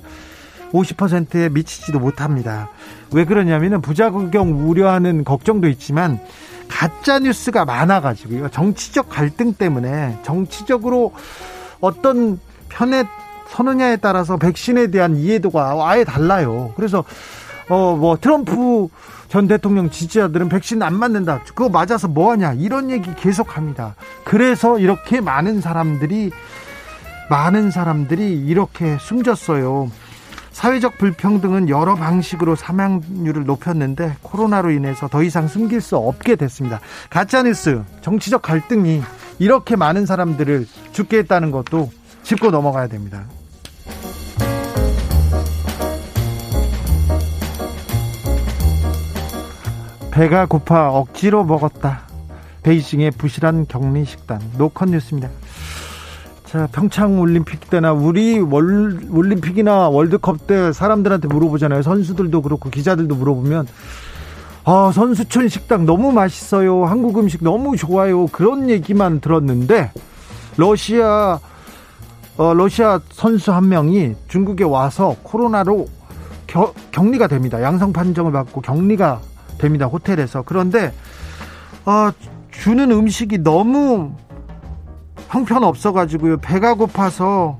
50%에 0.71 1.49
미치지도 1.49 1.99
못합니다. 1.99 2.69
왜 3.11 3.25
그러냐면은 3.25 3.81
부작용 3.81 4.67
우려하는 4.69 5.23
걱정도 5.23 5.67
있지만 5.69 6.19
가짜 6.67 7.19
뉴스가 7.19 7.65
많아가지고요. 7.65 8.49
정치적 8.49 9.09
갈등 9.09 9.53
때문에 9.53 10.17
정치적으로 10.23 11.13
어떤 11.79 12.39
편에 12.69 13.03
서느냐에 13.49 13.97
따라서 13.97 14.37
백신에 14.37 14.87
대한 14.87 15.15
이해도가 15.15 15.77
아예 15.87 16.03
달라요. 16.03 16.73
그래서 16.75 17.03
어 17.69 17.95
뭐 17.95 18.17
트럼프 18.17 18.87
전 19.33 19.47
대통령 19.47 19.89
지지자들은 19.89 20.47
백신 20.47 20.83
안 20.83 20.93
맞는다. 20.93 21.39
그거 21.39 21.67
맞아서 21.67 22.07
뭐 22.07 22.29
하냐. 22.33 22.53
이런 22.53 22.91
얘기 22.91 23.11
계속 23.15 23.57
합니다. 23.57 23.95
그래서 24.23 24.77
이렇게 24.77 25.21
많은 25.21 25.59
사람들이 25.59 26.29
많은 27.31 27.71
사람들이 27.71 28.45
이렇게 28.45 28.95
숨졌어요. 28.99 29.89
사회적 30.51 30.99
불평등은 30.99 31.67
여러 31.67 31.95
방식으로 31.95 32.55
사망률을 32.55 33.45
높였는데 33.45 34.17
코로나로 34.21 34.69
인해서 34.69 35.07
더 35.07 35.23
이상 35.23 35.47
숨길 35.47 35.81
수 35.81 35.97
없게 35.97 36.35
됐습니다. 36.35 36.79
가짜뉴스, 37.09 37.81
정치적 38.01 38.43
갈등이 38.43 39.01
이렇게 39.39 39.75
많은 39.75 40.05
사람들을 40.05 40.67
죽게 40.91 41.17
했다는 41.17 41.49
것도 41.49 41.89
짚고 42.21 42.51
넘어가야 42.51 42.85
됩니다. 42.85 43.23
배가 50.13 50.45
고파 50.45 50.91
억지로 50.91 51.43
먹었다. 51.43 52.03
베이징의 52.61 53.11
부실한 53.17 53.65
격리 53.67 54.05
식단. 54.05 54.39
노컷 54.59 54.89
뉴스입니다. 54.89 55.27
자, 56.45 56.67
평창 56.71 57.19
올림픽 57.19 57.67
때나 57.67 57.93
우리 57.93 58.39
월, 58.39 58.99
올림픽이나 59.09 59.89
월드컵 59.89 60.45
때 60.45 60.71
사람들한테 60.71 61.27
물어보잖아요. 61.29 61.81
선수들도 61.81 62.43
그렇고 62.43 62.69
기자들도 62.69 63.15
물어보면 63.15 63.65
아, 64.65 64.91
선수촌 64.93 65.47
식당 65.47 65.87
너무 65.87 66.11
맛있어요. 66.11 66.85
한국 66.85 67.17
음식 67.17 67.43
너무 67.43 67.75
좋아요. 67.75 68.27
그런 68.27 68.69
얘기만 68.69 69.19
들었는데 69.19 69.91
러시아 70.57 71.39
어, 72.37 72.53
러시아 72.53 72.99
선수 73.09 73.51
한 73.51 73.67
명이 73.67 74.13
중국에 74.27 74.63
와서 74.63 75.15
코로나로 75.23 75.87
겨, 76.45 76.71
격리가 76.91 77.25
됩니다. 77.25 77.63
양성 77.63 77.91
판정을 77.91 78.31
받고 78.31 78.61
격리가 78.61 79.32
됩니다. 79.63 79.85
호텔에서. 79.85 80.43
그런데 80.43 80.93
어, 81.85 82.11
주는 82.51 82.91
음식이 82.91 83.39
너무 83.39 84.11
형편 85.29 85.63
없어가지고요. 85.63 86.37
배가 86.37 86.73
고파서 86.75 87.59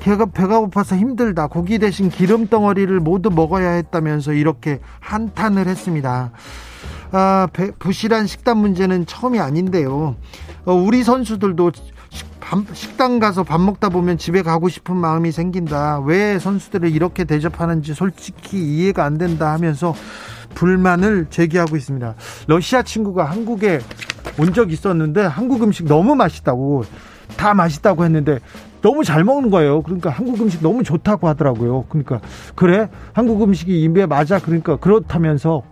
배가, 0.00 0.26
배가 0.26 0.58
고파서 0.60 0.96
힘들다. 0.96 1.46
고기 1.46 1.78
대신 1.78 2.08
기름 2.10 2.48
덩어리를 2.48 2.98
모두 3.00 3.30
먹어야 3.30 3.70
했다면서 3.70 4.32
이렇게 4.32 4.80
한탄을 5.00 5.66
했습니다. 5.66 6.32
아, 7.10 7.48
부실한 7.78 8.26
식단 8.26 8.58
문제는 8.58 9.06
처음이 9.06 9.38
아닌데요. 9.38 10.16
어, 10.66 10.72
우리 10.72 11.02
선수들도 11.04 11.72
식당 12.72 13.18
가서 13.18 13.42
밥 13.42 13.60
먹다 13.60 13.88
보면 13.90 14.16
집에 14.16 14.42
가고 14.42 14.68
싶은 14.68 14.96
마음이 14.96 15.32
생긴다. 15.32 16.00
왜 16.00 16.38
선수들을 16.38 16.90
이렇게 16.90 17.24
대접하는지 17.24 17.92
솔직히 17.94 18.58
이해가 18.58 19.04
안 19.04 19.18
된다 19.18 19.52
하면서 19.52 19.94
불만을 20.54 21.26
제기하고 21.28 21.76
있습니다. 21.76 22.14
러시아 22.46 22.82
친구가 22.82 23.24
한국에 23.24 23.80
온 24.38 24.52
적 24.52 24.72
있었는데 24.72 25.22
한국 25.22 25.62
음식 25.62 25.86
너무 25.86 26.14
맛있다고 26.14 26.84
다 27.36 27.54
맛있다고 27.54 28.04
했는데 28.04 28.38
너무 28.80 29.04
잘 29.04 29.24
먹는 29.24 29.50
거예요. 29.50 29.82
그러니까 29.82 30.10
한국 30.10 30.40
음식 30.40 30.62
너무 30.62 30.82
좋다고 30.84 31.28
하더라고요. 31.28 31.84
그러니까 31.88 32.20
그래 32.54 32.88
한국 33.12 33.42
음식이 33.42 33.82
입에 33.82 34.06
맞아. 34.06 34.38
그러니까 34.38 34.76
그렇다면서 34.76 35.62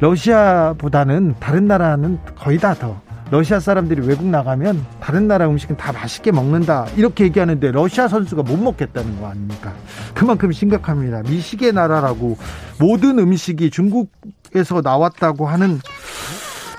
러시아보다는 0.00 1.36
다른 1.40 1.66
나라는 1.66 2.18
거의 2.36 2.58
다 2.58 2.74
더 2.74 3.00
러시아 3.30 3.58
사람들이 3.58 4.06
외국 4.06 4.26
나가면 4.26 4.84
다른 5.00 5.26
나라 5.26 5.48
음식은 5.48 5.76
다 5.76 5.92
맛있게 5.92 6.30
먹는다 6.30 6.86
이렇게 6.96 7.24
얘기하는데 7.24 7.72
러시아 7.72 8.06
선수가 8.06 8.44
못 8.44 8.56
먹겠다는 8.56 9.20
거 9.20 9.28
아닙니까? 9.28 9.74
그만큼 10.14 10.52
심각합니다. 10.52 11.22
미식의 11.22 11.72
나라라고 11.72 12.38
모든 12.78 13.18
음식이 13.18 13.70
중국에서 13.70 14.80
나왔다고 14.82 15.46
하는 15.46 15.80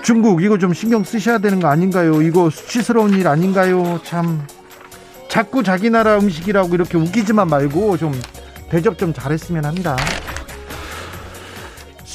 중국 0.02 0.42
이거 0.42 0.56
좀 0.56 0.72
신경 0.72 1.04
쓰셔야 1.04 1.38
되는 1.38 1.60
거 1.60 1.68
아닌가요? 1.68 2.22
이거 2.22 2.48
수치스러운 2.48 3.12
일 3.12 3.28
아닌가요? 3.28 4.00
참 4.02 4.42
자꾸 5.28 5.62
자기 5.62 5.90
나라 5.90 6.16
음식이라고 6.18 6.74
이렇게 6.74 6.96
웃기지만 6.96 7.48
말고 7.48 7.98
좀 7.98 8.18
대접 8.70 8.96
좀 8.96 9.12
잘했으면 9.12 9.66
합니다. 9.66 9.96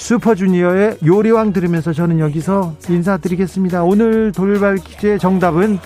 슈퍼주니어의 0.04 0.98
요리왕 1.06 1.54
들으면서 1.54 1.94
저는 1.94 2.20
여기서 2.20 2.76
인사드리겠습니다. 2.90 3.84
오늘 3.84 4.34
돌발 4.34 4.76
퀴즈의 4.76 5.18
정답은 5.18 5.80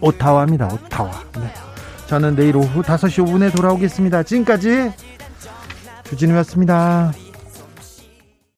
오타와입니다. 0.00 0.66
오타와. 0.72 1.10
네. 1.34 1.52
저는 2.06 2.36
내일 2.36 2.56
오후 2.56 2.80
5시 2.80 3.26
5분에 3.26 3.54
돌아오겠습니다. 3.54 4.22
지금까지 4.22 4.92
주진우였습니다. 6.04 7.12